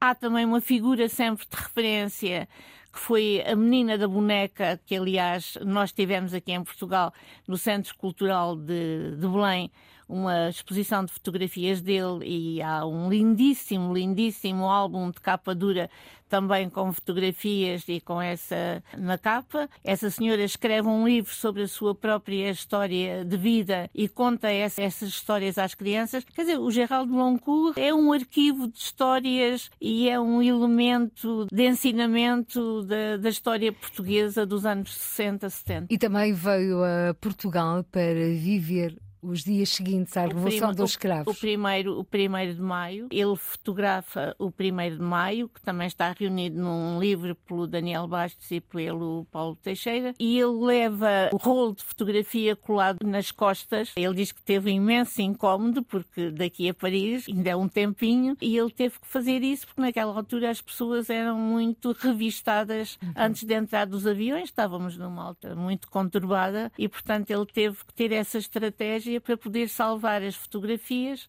Há 0.00 0.14
também 0.14 0.46
uma 0.46 0.60
figura 0.60 1.08
sempre 1.08 1.46
de 1.46 1.54
referência 1.54 2.48
que 2.92 2.98
foi 2.98 3.42
a 3.46 3.54
menina 3.54 3.96
da 3.96 4.08
boneca, 4.08 4.80
que 4.84 4.96
aliás 4.96 5.56
nós 5.64 5.92
tivemos 5.92 6.34
aqui 6.34 6.52
em 6.52 6.64
Portugal, 6.64 7.12
no 7.46 7.56
Centro 7.56 7.94
Cultural 7.96 8.56
de, 8.56 9.16
de 9.16 9.28
Belém, 9.28 9.70
uma 10.10 10.48
exposição 10.48 11.04
de 11.04 11.12
fotografias 11.12 11.80
dele 11.80 12.24
e 12.24 12.62
há 12.62 12.84
um 12.84 13.08
lindíssimo, 13.08 13.94
lindíssimo 13.94 14.64
álbum 14.64 15.10
de 15.10 15.20
capa 15.20 15.54
dura 15.54 15.88
também 16.30 16.70
com 16.70 16.92
fotografias 16.92 17.84
e 17.88 18.00
com 18.00 18.22
essa 18.22 18.82
na 18.96 19.18
capa. 19.18 19.68
Essa 19.82 20.08
senhora 20.08 20.42
escreve 20.42 20.86
um 20.86 21.06
livro 21.06 21.34
sobre 21.34 21.62
a 21.62 21.68
sua 21.68 21.94
própria 21.94 22.50
história 22.50 23.24
de 23.24 23.36
vida 23.36 23.90
e 23.92 24.08
conta 24.08 24.48
essa, 24.48 24.80
essas 24.80 25.08
histórias 25.08 25.58
às 25.58 25.74
crianças. 25.74 26.24
Quer 26.24 26.42
dizer, 26.42 26.58
o 26.58 26.70
Geraldo 26.70 27.12
Loncourt 27.12 27.76
é 27.76 27.92
um 27.92 28.12
arquivo 28.12 28.68
de 28.68 28.78
histórias 28.78 29.68
e 29.80 30.08
é 30.08 30.18
um 30.20 30.40
elemento 30.40 31.46
de 31.52 31.68
ensinamento 31.68 32.84
da, 32.84 33.16
da 33.16 33.28
história 33.28 33.72
portuguesa 33.72 34.46
dos 34.46 34.64
anos 34.64 34.94
60, 34.94 35.50
70. 35.50 35.86
E 35.90 35.98
também 35.98 36.32
veio 36.32 36.84
a 36.84 37.12
Portugal 37.14 37.82
para 37.90 38.28
viver 38.36 38.96
os 39.22 39.44
dias 39.44 39.70
seguintes 39.70 40.16
à 40.16 40.26
Revolução 40.26 40.72
dos 40.72 40.90
Escravos. 40.90 41.26
O, 41.26 41.36
o, 41.36 41.40
primeiro, 41.40 41.98
o 41.98 42.04
primeiro 42.04 42.54
de 42.54 42.60
maio, 42.60 43.08
ele 43.10 43.36
fotografa 43.36 44.34
o 44.38 44.50
primeiro 44.50 44.96
de 44.96 45.02
maio, 45.02 45.48
que 45.48 45.60
também 45.60 45.86
está 45.86 46.14
reunido 46.18 46.60
num 46.60 46.98
livro 46.98 47.34
pelo 47.34 47.66
Daniel 47.66 48.06
Bastos 48.06 48.50
e 48.50 48.60
pelo 48.60 49.26
Paulo 49.30 49.56
Teixeira, 49.56 50.14
e 50.18 50.38
ele 50.38 50.64
leva 50.64 51.30
o 51.32 51.36
rolo 51.36 51.74
de 51.74 51.84
fotografia 51.84 52.56
colado 52.56 53.06
nas 53.06 53.30
costas. 53.30 53.92
Ele 53.96 54.14
diz 54.14 54.32
que 54.32 54.42
teve 54.42 54.70
imenso 54.70 55.20
incómodo, 55.20 55.82
porque 55.82 56.30
daqui 56.30 56.68
a 56.68 56.74
Paris 56.74 57.26
ainda 57.28 57.50
é 57.50 57.56
um 57.56 57.68
tempinho, 57.68 58.36
e 58.40 58.56
ele 58.56 58.70
teve 58.70 58.98
que 58.98 59.06
fazer 59.06 59.42
isso 59.42 59.66
porque 59.66 59.80
naquela 59.80 60.14
altura 60.14 60.50
as 60.50 60.60
pessoas 60.60 61.10
eram 61.10 61.38
muito 61.38 61.92
revistadas 61.92 62.98
uhum. 63.02 63.12
antes 63.16 63.44
de 63.44 63.54
entrar 63.54 63.86
dos 63.86 64.06
aviões, 64.06 64.44
estávamos 64.44 64.96
numa 64.96 65.24
alta 65.24 65.54
muito 65.54 65.88
conturbada, 65.88 66.72
e 66.78 66.88
portanto 66.88 67.30
ele 67.30 67.46
teve 67.46 67.76
que 67.84 67.94
ter 67.94 68.12
essa 68.12 68.38
estratégia 68.38 69.09
para 69.18 69.36
poder 69.36 69.68
salvar 69.70 70.22
as 70.22 70.34
fotografias 70.34 71.26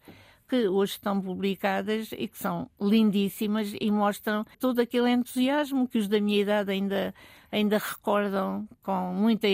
que 0.51 0.67
hoje 0.67 0.91
estão 0.91 1.21
publicadas 1.21 2.09
e 2.11 2.27
que 2.27 2.37
são 2.37 2.69
lindíssimas 2.79 3.73
e 3.79 3.89
mostram 3.89 4.45
todo 4.59 4.81
aquele 4.81 5.09
entusiasmo 5.09 5.87
que 5.87 5.97
os 5.97 6.09
da 6.09 6.19
minha 6.19 6.41
idade 6.41 6.69
ainda, 6.69 7.15
ainda 7.49 7.77
recordam 7.77 8.67
com 8.83 9.13
muita 9.13 9.47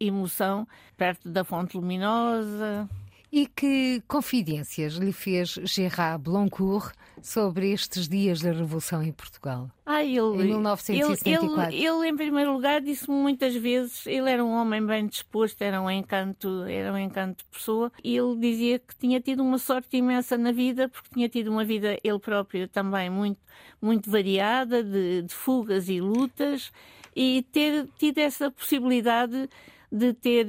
emoção 0.00 0.66
perto 0.96 1.28
da 1.28 1.44
fonte 1.44 1.76
luminosa. 1.76 2.88
E 3.30 3.46
que 3.46 4.02
confidências 4.08 4.94
lhe 4.94 5.12
fez 5.12 5.50
Gerard 5.64 6.22
Blancourt 6.22 6.94
sobre 7.22 7.72
estes 7.72 8.08
dias 8.08 8.40
da 8.40 8.52
Revolução 8.52 9.02
em 9.02 9.12
Portugal? 9.12 9.70
Ah, 9.84 10.02
ele, 10.02 10.18
em 10.18 10.46
1974. 10.46 11.74
Ele, 11.74 11.84
ele, 11.84 11.86
ele, 11.86 12.08
em 12.08 12.16
primeiro 12.16 12.54
lugar, 12.54 12.80
disse-me 12.80 13.14
muitas 13.14 13.54
vezes, 13.54 14.06
ele 14.06 14.30
era 14.30 14.42
um 14.42 14.52
homem 14.52 14.84
bem 14.84 15.06
disposto, 15.06 15.60
era 15.60 15.80
um 15.80 15.90
encanto, 15.90 16.62
era 16.64 16.90
um 16.90 16.98
encanto 16.98 17.44
de 17.44 17.50
pessoa, 17.50 17.92
e 18.02 18.16
ele 18.16 18.34
dizia 18.38 18.78
que 18.78 18.96
tinha 18.96 19.20
tido 19.20 19.42
uma 19.42 19.58
sorte 19.58 19.98
imensa 19.98 20.38
na 20.38 20.52
vida, 20.52 20.88
porque 20.88 21.10
tinha 21.12 21.28
tido 21.28 21.50
uma 21.50 21.64
vida, 21.64 21.98
ele 22.02 22.18
próprio 22.18 22.66
também, 22.66 23.10
muito, 23.10 23.40
muito 23.80 24.10
variada, 24.10 24.82
de, 24.82 25.22
de 25.22 25.34
fugas 25.34 25.90
e 25.90 26.00
lutas, 26.00 26.72
e 27.14 27.44
ter 27.52 27.86
tido 27.98 28.18
essa 28.18 28.50
possibilidade 28.50 29.50
de 29.90 30.12
ter, 30.12 30.46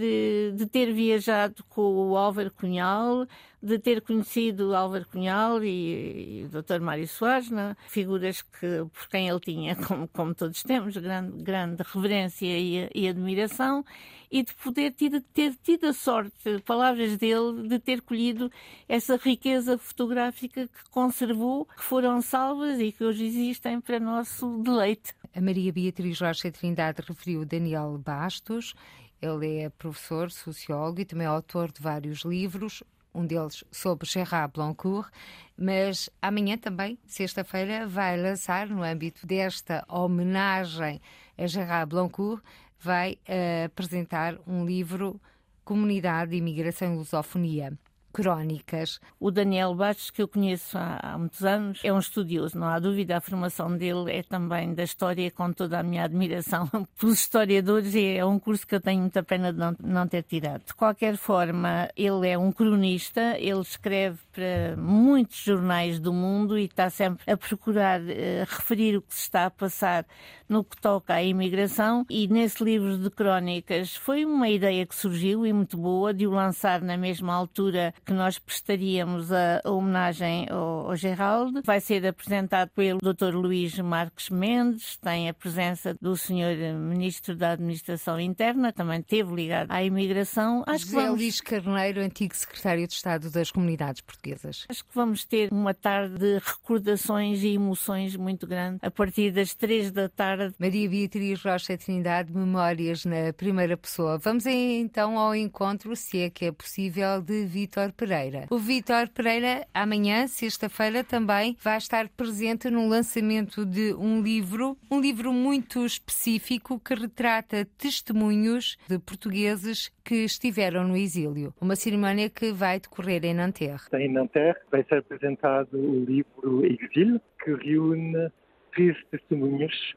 de 0.54 0.66
ter 0.66 0.94
viajado 0.94 1.64
com 1.70 1.82
o 1.82 2.18
Álvaro 2.18 2.52
Cunhal, 2.52 3.26
de 3.62 3.78
ter 3.80 4.02
conhecido 4.02 4.70
o 4.70 4.76
Álvaro 4.76 5.06
Cunhal 5.08 5.64
e, 5.64 6.42
e 6.42 6.46
o 6.46 6.50
Dr. 6.50 6.80
Mário 6.82 7.08
Soares, 7.08 7.50
né? 7.50 7.76
figuras 7.88 8.42
que, 8.42 8.86
por 8.94 9.08
quem 9.10 9.28
ele 9.28 9.40
tinha, 9.40 9.76
como, 9.88 10.08
como 10.10 10.36
todos 10.36 10.64
temos, 10.64 10.96
grande, 10.98 11.42
grande 11.42 11.84
reverência 11.84 12.58
e, 12.58 12.90
e 12.94 13.08
admiração, 13.08 13.84
e 14.32 14.44
de 14.44 14.54
poder 14.54 14.94
ter 15.34 15.56
tido 15.64 15.88
a 15.88 15.94
sorte, 15.94 16.60
palavras 16.66 17.18
dele, 17.18 17.68
de 17.68 17.80
ter 17.80 18.02
colhido 18.02 18.52
essa 18.88 19.18
riqueza 19.18 19.78
fotográfica 19.78 20.68
que 20.68 20.90
conservou, 20.92 21.66
que 21.66 21.84
foram 21.84 22.22
salvas 22.22 22.80
e 22.80 22.92
que 22.92 23.04
hoje 23.04 23.26
existem 23.26 23.82
para 23.82 24.00
nosso 24.00 24.62
deleite. 24.62 25.14
A 25.36 25.42
Maria 25.42 25.72
Beatriz 25.72 26.20
Rocha 26.20 26.52
Trindade 26.52 27.02
referiu 27.08 27.46
Daniel 27.46 27.98
Bastos 27.98 28.74
ele 29.22 29.60
é 29.60 29.70
professor, 29.70 30.32
sociólogo 30.32 31.02
e 31.02 31.06
também 31.06 31.28
autor 31.28 31.72
de 31.72 31.82
vários 31.82 32.20
livros, 32.22 32.84
um 33.14 33.26
deles 33.26 33.64
sobre 33.72 34.08
Gerard 34.08 34.54
Blancourt, 34.54 35.10
mas 35.58 36.10
amanhã 36.22 36.58
também, 36.58 36.98
sexta-feira, 37.06 37.88
vai 37.88 38.16
lançar, 38.16 38.68
no 38.68 38.84
âmbito 38.84 39.26
desta 39.26 39.84
homenagem 39.88 41.02
a 41.38 41.48
Gerard 41.48 41.90
Blancourt, 41.90 42.44
vai 42.80 43.14
uh, 43.28 43.66
apresentar 43.66 44.38
um 44.48 44.66
livro 44.66 45.20
Comunidade, 45.66 46.36
Imigração 46.36 46.94
e 46.94 46.98
Lusofonia. 46.98 47.78
Crónicas. 48.12 49.00
O 49.20 49.32
Daniel 49.32 49.74
Bastos, 49.76 50.10
que 50.10 50.22
eu 50.22 50.28
conheço 50.28 50.78
há, 50.78 51.00
há, 51.02 51.18
muitos 51.18 51.44
anos, 51.44 51.80
é 51.84 51.92
um 51.94 52.00
estudioso, 52.00 52.58
não 52.58 52.68
há 52.68 52.80
dúvida. 52.80 53.18
A 53.18 53.22
formação 53.22 53.76
dele 53.76 54.12
é 54.12 54.24
também 54.24 54.74
da 54.74 54.84
história, 54.84 55.30
com 55.32 55.52
toda 55.52 55.80
a 55.80 55.84
minha 55.84 56.04
admiração 56.04 56.70
pelos 57.00 57.20
historiadores, 57.20 57.96
e 57.96 58.18
é 58.18 58.26
um 58.26 58.40
curso 58.40 58.66
que 58.66 58.76
eu 58.76 58.82
tenho 58.82 59.02
muita 59.02 59.24
pena 59.24 59.52
de 59.54 59.60
não, 59.60 59.76
não 59.80 60.08
ter 60.08 60.24
tirado. 60.24 60.66
De 60.66 60.74
qualquer 60.74 61.18
forma, 61.18 61.90
ele 61.96 62.28
é 62.28 62.38
um 62.38 62.52
cronista, 62.52 63.38
ele 63.38 63.62
escreve 63.62 64.20
para 64.32 64.76
muitos 64.78 65.38
jornais 65.38 66.00
do 66.00 66.14
mundo 66.14 66.58
e 66.58 66.66
está 66.66 66.90
sempre 66.90 67.32
a 67.32 67.38
procurar 67.38 68.00
uh, 68.02 68.06
referir 68.48 68.98
o 68.98 69.02
que 69.02 69.14
se 69.14 69.22
está 69.22 69.46
a 69.46 69.52
passar 69.52 70.06
no 70.50 70.64
que 70.64 70.80
toca 70.82 71.14
à 71.14 71.24
imigração. 71.24 72.06
E 72.10 72.28
nesse 72.28 72.64
livro 72.64 72.98
de 72.98 73.10
crónicas 73.10 73.96
foi 73.96 74.26
uma 74.26 74.50
ideia 74.50 74.86
que 74.86 74.96
surgiu 74.96 75.46
e 75.46 75.54
muito 75.54 75.78
boa 75.78 76.14
de 76.14 76.26
o 76.26 76.32
lançar 76.32 76.82
na 76.82 76.98
mesma 76.98 77.34
altura 77.34 77.94
que 78.04 78.12
nós 78.12 78.40
prestaríamos 78.40 79.32
a, 79.32 79.62
a 79.64 79.70
homenagem 79.70 80.48
ao, 80.50 80.90
ao 80.90 80.96
Geraldo. 80.96 81.62
Vai 81.64 81.80
ser 81.80 82.06
apresentado 82.06 82.70
pelo 82.70 83.00
Dr. 83.00 83.36
Luís 83.36 83.78
Marques 83.80 84.30
Mendes, 84.30 84.98
tem 84.98 85.30
a 85.30 85.34
presença 85.34 85.96
do 86.02 86.18
Sr. 86.18 86.74
Ministro 86.76 87.36
da 87.36 87.52
Administração 87.52 88.20
Interna, 88.20 88.74
também 88.74 89.02
teve 89.02 89.34
ligado 89.36 89.72
à 89.72 89.84
imigração. 89.84 90.64
Acho 90.66 90.86
José 90.86 90.98
que 90.98 91.04
vamos... 91.04 91.22
Luís 91.22 91.42
Carneiro, 91.42 92.02
antigo 92.02 92.36
Secretário 92.36 92.88
de 92.88 92.94
Estado 92.94 93.30
das 93.30 93.52
Comunidades 93.52 94.02
Portuguesas. 94.02 94.66
Acho 94.68 94.84
que 94.84 94.96
vamos 94.96 95.26
ter 95.26 95.52
uma 95.52 95.74
tarde 95.74 96.18
de 96.18 96.40
recordações 96.40 97.44
e 97.44 97.50
emoções 97.50 98.16
muito 98.16 98.48
grande 98.48 98.80
a 98.82 98.90
partir 98.90 99.32
das 99.32 99.54
três 99.54 99.92
da 99.92 100.10
tarde. 100.10 100.39
Maria 100.60 100.90
Beatriz 100.90 101.44
Rocha 101.44 101.78
Trindade, 101.78 102.34
Memórias 102.34 103.06
na 103.06 103.34
Primeira 103.36 103.76
Pessoa. 103.76 104.18
Vamos 104.18 104.46
então 104.46 105.18
ao 105.18 105.36
encontro, 105.36 105.96
se 105.96 106.22
é 106.22 106.30
que 106.30 106.46
é 106.46 106.52
possível, 106.52 107.22
de 107.22 107.46
Vítor 107.46 107.92
Pereira. 107.92 108.46
O 108.50 108.58
Vítor 108.58 109.10
Pereira, 109.10 109.68
amanhã, 109.74 110.28
sexta-feira, 110.28 111.04
também 111.04 111.58
vai 111.62 111.78
estar 111.78 112.08
presente 112.10 112.70
no 112.70 112.88
lançamento 112.88 113.66
de 113.66 113.94
um 113.94 114.22
livro, 114.22 114.78
um 114.90 115.00
livro 115.00 115.32
muito 115.34 115.86
específico 115.86 116.80
que 116.80 116.94
retrata 116.94 117.66
testemunhos 117.78 118.78
de 118.88 119.00
portugueses 119.00 119.92
que 120.04 120.24
estiveram 120.24 120.88
no 120.88 120.98
exílio. 120.98 121.54
Uma 121.62 121.76
cerimónia 121.76 122.30
que 122.30 122.52
vai 122.52 122.80
decorrer 122.80 123.24
em 123.26 123.34
Nanterre. 123.34 123.84
Em 123.94 124.12
Nanterre 124.12 124.60
vai 124.72 124.84
ser 124.86 125.00
apresentado 125.00 125.78
o 125.78 126.04
livro 126.04 126.66
Exílio, 126.66 127.22
que 127.44 127.54
reúne 127.54 128.32
três 128.74 128.98
testemunhos 129.12 129.96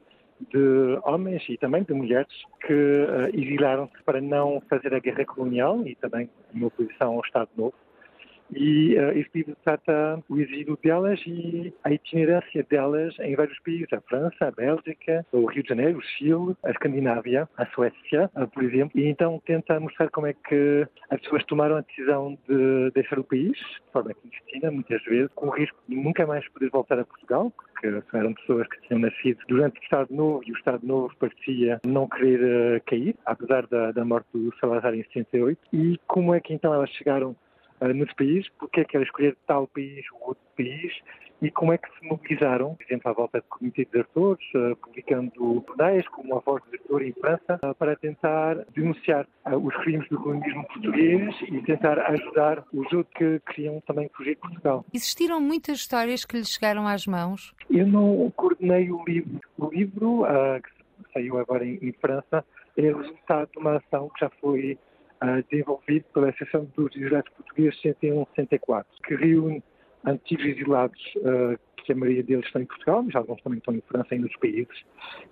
de 0.51 0.99
homens 1.05 1.45
e 1.49 1.57
também 1.57 1.83
de 1.83 1.93
mulheres 1.93 2.33
que 2.67 2.73
uh, 2.73 3.29
exilaram-se 3.35 4.03
para 4.05 4.21
não 4.21 4.63
fazer 4.69 4.95
a 4.95 4.99
guerra 4.99 5.25
colonial 5.25 5.87
e 5.87 5.95
também 5.97 6.29
em 6.55 6.65
oposição 6.65 7.15
ao 7.15 7.21
Estado 7.21 7.49
Novo 7.57 7.75
e 8.55 8.97
uh, 8.97 9.19
este 9.19 9.39
livro 9.39 9.57
trata 9.65 10.23
o 10.29 10.39
exílio 10.39 10.79
delas 10.83 11.21
e 11.27 11.73
a 11.85 11.93
itinerância 11.93 12.65
delas 12.69 13.15
em 13.21 13.35
vários 13.35 13.59
países, 13.61 13.93
a 13.93 14.01
França, 14.03 14.47
a 14.47 14.51
Bélgica, 14.51 15.27
o 15.33 15.47
Rio 15.47 15.63
de 15.63 15.69
Janeiro, 15.69 15.99
o 15.99 16.03
Chile, 16.03 16.57
a 16.65 16.71
Escandinávia, 16.71 17.49
a 17.57 17.67
Suécia, 17.67 18.31
uh, 18.37 18.47
por 18.49 18.63
exemplo, 18.63 18.99
e 18.99 19.07
então 19.07 19.41
tenta 19.45 19.79
mostrar 19.81 20.11
como 20.11 20.27
é 20.27 20.35
que 20.35 20.87
as 21.11 21.21
pessoas 21.21 21.45
tomaram 21.45 21.77
a 21.77 21.81
decisão 21.81 22.39
de 22.49 22.91
deixar 22.95 23.19
o 23.19 23.25
país, 23.25 23.57
de 23.59 23.93
forma 23.93 24.15
clandestina, 24.15 24.71
muitas 24.71 25.03
vezes, 25.05 25.31
com 25.35 25.47
o 25.47 25.51
risco 25.51 25.79
de 25.89 25.97
nunca 25.97 26.27
mais 26.27 26.47
poder 26.49 26.71
voltar 26.71 26.99
a 26.99 27.05
Portugal, 27.05 27.53
porque 27.57 28.17
eram 28.17 28.35
pessoas 28.35 28.69
que 28.69 28.81
tinham 28.87 29.01
nascido 29.01 29.39
durante 29.49 29.81
o 29.81 29.83
Estado 29.83 30.15
Novo 30.15 30.43
e 30.47 30.53
o 30.53 30.57
Estado 30.57 30.87
Novo 30.87 31.15
parecia 31.19 31.81
não 31.85 32.09
querer 32.09 32.77
uh, 32.77 32.83
cair, 32.87 33.17
apesar 33.25 33.67
da, 33.67 33.93
da 33.93 34.05
morte 34.05 34.27
do 34.33 34.55
Salazar 34.61 34.95
em 34.95 35.03
68, 35.05 35.59
e 35.73 35.99
como 36.07 36.35
é 36.35 36.41
que 36.41 36.53
então 36.53 36.73
elas 36.73 36.91
chegaram 36.91 37.35
uh, 37.83 37.93
nesse 37.93 38.15
país, 38.15 38.49
porque 38.59 38.81
é 38.81 38.85
que 38.85 38.97
era 38.97 39.05
escolher 39.05 39.37
tal 39.47 39.67
país 39.67 40.05
ou 40.13 40.29
outro 40.29 40.45
país 40.57 40.93
e 41.43 41.51
como 41.51 41.73
é 41.73 41.79
que 41.79 41.89
se 41.99 42.07
mobilizaram, 42.07 42.77
por 42.77 42.85
exemplo, 42.85 43.11
à 43.11 43.13
volta 43.13 43.39
do 43.39 43.45
Comitê 43.49 43.85
de 43.85 43.91
Desertores, 43.91 44.47
uh, 44.55 44.77
publicando 44.77 45.65
jornais 45.67 46.07
como 46.09 46.37
a 46.37 46.39
Voz 46.39 46.63
do 46.63 46.71
Desertor 46.71 47.03
em 47.03 47.13
França, 47.15 47.61
uh, 47.65 47.75
para 47.75 47.97
tentar 47.97 48.65
denunciar 48.73 49.27
uh, 49.47 49.57
os 49.57 49.75
crimes 49.79 50.09
do 50.09 50.21
colonialismo 50.21 50.65
português 50.69 51.35
e 51.51 51.61
tentar 51.63 51.99
ajudar 52.13 52.65
os 52.73 52.93
outros 52.93 53.13
que 53.17 53.41
queriam 53.53 53.81
também 53.81 54.09
fugir 54.15 54.37
de 54.37 54.41
Portugal. 54.41 54.85
Existiram 54.95 55.41
muitas 55.41 55.79
histórias 55.79 56.25
que 56.25 56.37
lhes 56.37 56.49
chegaram 56.49 56.87
às 56.87 57.09
mãos? 57.09 57.53
Eu 57.69 57.89
não 57.89 58.33
coordenei 58.37 58.93
o 58.93 59.03
livro. 59.05 59.41
O 59.59 59.69
livro, 59.69 60.25
que 60.63 61.13
saiu 61.13 61.39
agora 61.39 61.65
em, 61.65 61.77
em 61.83 61.93
França, 61.93 62.45
é 62.77 62.93
o 62.93 62.99
resultado 62.99 63.51
de 63.51 63.59
uma 63.59 63.79
ação 63.79 64.09
que 64.11 64.21
já 64.21 64.31
foi 64.41 64.79
desenvolvido 65.51 66.05
pela 66.13 66.29
Associação 66.31 66.65
dos 66.77 66.95
Exilados 66.97 67.31
Portugueses 67.33 67.81
101-64, 67.83 68.85
que 69.07 69.15
reúne 69.15 69.63
antigos 70.05 70.45
exilados 70.45 71.01
uh, 71.17 71.59
que 71.83 71.93
a 71.93 71.97
maioria 71.97 72.23
deles 72.23 72.47
estão 72.47 72.63
em 72.63 72.67
Portugal, 72.67 73.03
mas 73.03 73.15
alguns 73.15 73.41
também 73.43 73.59
estão 73.59 73.75
em 73.75 73.83
França 73.83 74.15
e 74.15 74.19
nos 74.19 74.35
países, 74.37 74.85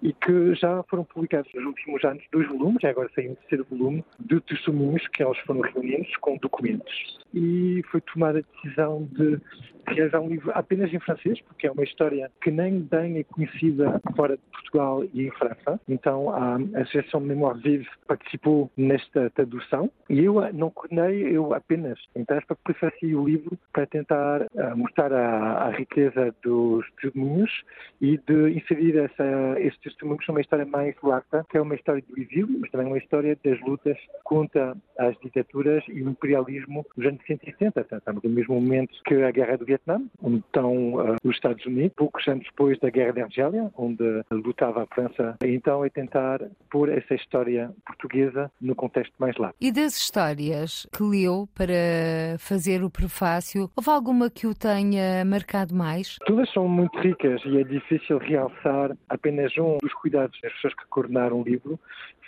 e 0.02 0.12
que 0.12 0.54
já 0.54 0.82
foram 0.84 1.04
publicados 1.04 1.50
nos 1.54 1.64
últimos 1.64 2.04
anos 2.04 2.24
dois 2.32 2.48
volumes, 2.48 2.84
agora 2.84 3.10
saiu 3.14 3.32
um 3.32 3.34
terceiro 3.34 3.66
volume, 3.70 4.04
de 4.18 4.40
testemunhos 4.42 5.06
que 5.08 5.22
eles 5.22 5.38
foram 5.40 5.60
reunidos 5.60 6.14
com 6.16 6.36
documentos. 6.38 7.20
E 7.32 7.82
foi 7.90 8.00
tomada 8.00 8.40
a 8.40 8.42
decisão 8.42 9.08
de 9.12 9.40
realizar 9.86 10.20
um 10.20 10.28
livro 10.28 10.50
apenas 10.54 10.92
em 10.92 11.00
francês, 11.00 11.40
porque 11.42 11.66
é 11.66 11.70
uma 11.70 11.82
história 11.82 12.30
que 12.42 12.50
nem 12.50 12.80
bem 12.80 13.18
é 13.18 13.24
conhecida 13.24 14.00
fora 14.16 14.36
de 14.36 14.42
Portugal 14.52 15.04
e 15.12 15.26
em 15.26 15.30
França. 15.32 15.80
Então 15.88 16.30
a 16.30 16.56
Associação 16.80 17.20
Mémoire 17.20 17.60
Vive 17.60 17.88
participou 18.06 18.70
nesta 18.76 19.30
tradução 19.30 19.90
e 20.08 20.24
eu 20.24 20.40
não 20.52 20.70
coordenei, 20.70 21.36
eu 21.36 21.52
apenas, 21.54 21.98
então, 22.14 22.38
prefaciei 22.64 23.14
o 23.14 23.24
livro 23.24 23.58
para 23.72 23.86
tentar 23.86 24.42
uh, 24.42 24.76
mostrar 24.76 25.12
a, 25.12 25.66
a 25.66 25.70
riqueza 25.70 26.34
dos 26.42 26.84
testemunhos 27.00 27.50
e 28.00 28.18
de 28.18 28.50
inserir 28.50 28.96
essa, 28.98 29.60
esses 29.60 29.78
testemunhos 29.80 30.26
numa 30.28 30.40
história 30.40 30.66
mais 30.66 30.94
lata, 31.02 31.46
que 31.50 31.56
é 31.56 31.60
uma 31.60 31.74
história 31.74 32.02
do 32.08 32.20
exílio, 32.20 32.58
mas 32.60 32.70
também 32.70 32.86
uma 32.86 32.98
história 32.98 33.38
das 33.44 33.60
lutas 33.60 33.96
contra 34.24 34.76
as 34.98 35.16
ditaduras 35.20 35.84
e 35.88 36.02
o 36.02 36.10
imperialismo 36.10 36.84
dos 36.96 37.06
anos 37.06 37.20
170. 37.26 37.80
Estamos 37.80 38.22
no 38.22 38.30
mesmo 38.30 38.54
momento 38.54 38.94
que 39.04 39.14
a 39.22 39.30
Guerra 39.30 39.56
do 39.56 39.64
Vietnã, 39.64 40.00
onde 40.22 40.38
estão 40.38 40.94
uh, 40.94 41.16
os 41.24 41.34
Estados 41.34 41.64
Unidos, 41.66 41.92
poucos 41.96 42.26
anos 42.28 42.44
depois 42.44 42.78
da 42.80 42.90
Guerra 42.90 43.12
da 43.12 43.22
Argélia, 43.24 43.70
onde 43.76 44.04
lutava 44.30 44.82
a 44.82 44.86
França. 44.86 45.36
Então 45.44 45.84
é 45.84 45.90
tentar 45.90 46.40
pôr 46.70 46.88
essa 46.88 47.14
história 47.14 47.70
portuguesa 47.86 48.50
no 48.60 48.74
contexto 48.74 49.12
mais 49.18 49.36
largo. 49.36 49.56
E 49.60 49.72
das 49.72 49.96
histórias 49.96 50.86
que 50.92 51.02
leu 51.02 51.48
para 51.54 52.38
fazer 52.38 52.82
o 52.82 52.90
prefácio, 52.90 53.70
houve 53.76 53.90
alguma 53.90 54.30
que 54.30 54.46
o 54.46 54.54
tenha 54.54 55.24
marcado 55.24 55.74
mais? 55.74 56.16
Todas 56.30 56.48
são 56.52 56.68
muito 56.68 56.96
ricas 57.00 57.42
e 57.44 57.58
é 57.58 57.64
difícil 57.64 58.18
realçar 58.18 58.96
apenas 59.08 59.52
um 59.58 59.78
dos 59.82 59.92
cuidados 59.94 60.40
das 60.40 60.52
pessoas 60.52 60.74
que 60.74 60.86
coordenaram 60.86 61.40
o 61.40 61.42
livro. 61.42 61.76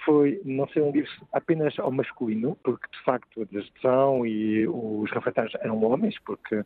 Foi 0.05 0.41
não 0.45 0.67
ser 0.71 0.83
um 0.83 0.91
livro 0.91 1.09
apenas 1.33 1.79
ao 1.79 1.93
masculino, 1.93 2.59
porque 2.65 2.85
de 2.91 3.01
facto 3.05 3.43
a 3.43 3.45
deserção 3.45 4.27
e 4.27 4.67
os 4.67 5.09
refratários 5.13 5.55
eram 5.61 5.81
homens, 5.85 6.17
porque 6.27 6.65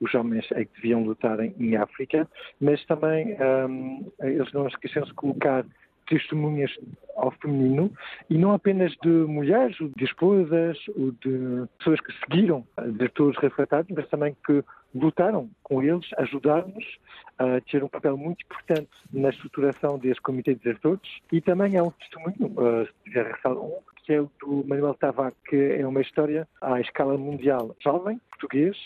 os 0.00 0.14
homens 0.14 0.50
é 0.52 0.64
que 0.64 0.70
deviam 0.76 1.04
lutar 1.04 1.38
em, 1.40 1.76
África, 1.76 2.26
mas 2.58 2.82
também 2.86 3.36
um, 3.68 4.10
eles 4.20 4.50
não 4.54 4.66
esqueceram 4.66 5.06
de 5.06 5.12
colocar 5.12 5.66
testemunhas 6.08 6.70
ao 7.16 7.30
feminino 7.32 7.92
e 8.30 8.38
não 8.38 8.52
apenas 8.52 8.92
de 9.02 9.08
mulheres, 9.08 9.76
de 9.96 10.04
esposas, 10.04 10.78
ou 10.96 11.12
de 11.12 11.66
pessoas 11.78 12.00
que 12.00 12.12
seguiram 12.20 12.66
desertores 12.92 13.38
refratários, 13.38 13.90
mas 13.94 14.08
também 14.08 14.36
que 14.46 14.64
lutaram 14.94 15.50
com 15.62 15.82
eles, 15.82 16.06
ajudaram-nos 16.16 16.98
a 17.38 17.60
ter 17.60 17.84
um 17.84 17.88
papel 17.88 18.16
muito 18.16 18.44
importante 18.44 18.90
na 19.12 19.28
estruturação 19.28 19.98
deste 19.98 20.22
Comitê 20.22 20.54
de 20.54 20.60
Desertores 20.60 21.20
e 21.30 21.40
também 21.40 21.76
há 21.76 21.82
um 21.82 21.90
testemunho, 21.90 22.52
uh, 22.56 22.86
se 22.86 22.92
tiver 23.04 23.26
ressaltar 23.26 23.62
um, 23.62 23.78
que 24.04 24.14
é 24.14 24.20
o 24.20 24.30
do 24.40 24.64
Manuel 24.66 24.94
Tavares, 24.94 25.36
que 25.46 25.56
é 25.56 25.86
uma 25.86 26.00
história 26.00 26.48
à 26.62 26.80
escala 26.80 27.18
mundial 27.18 27.76
jovem, 27.80 28.18
português, 28.30 28.76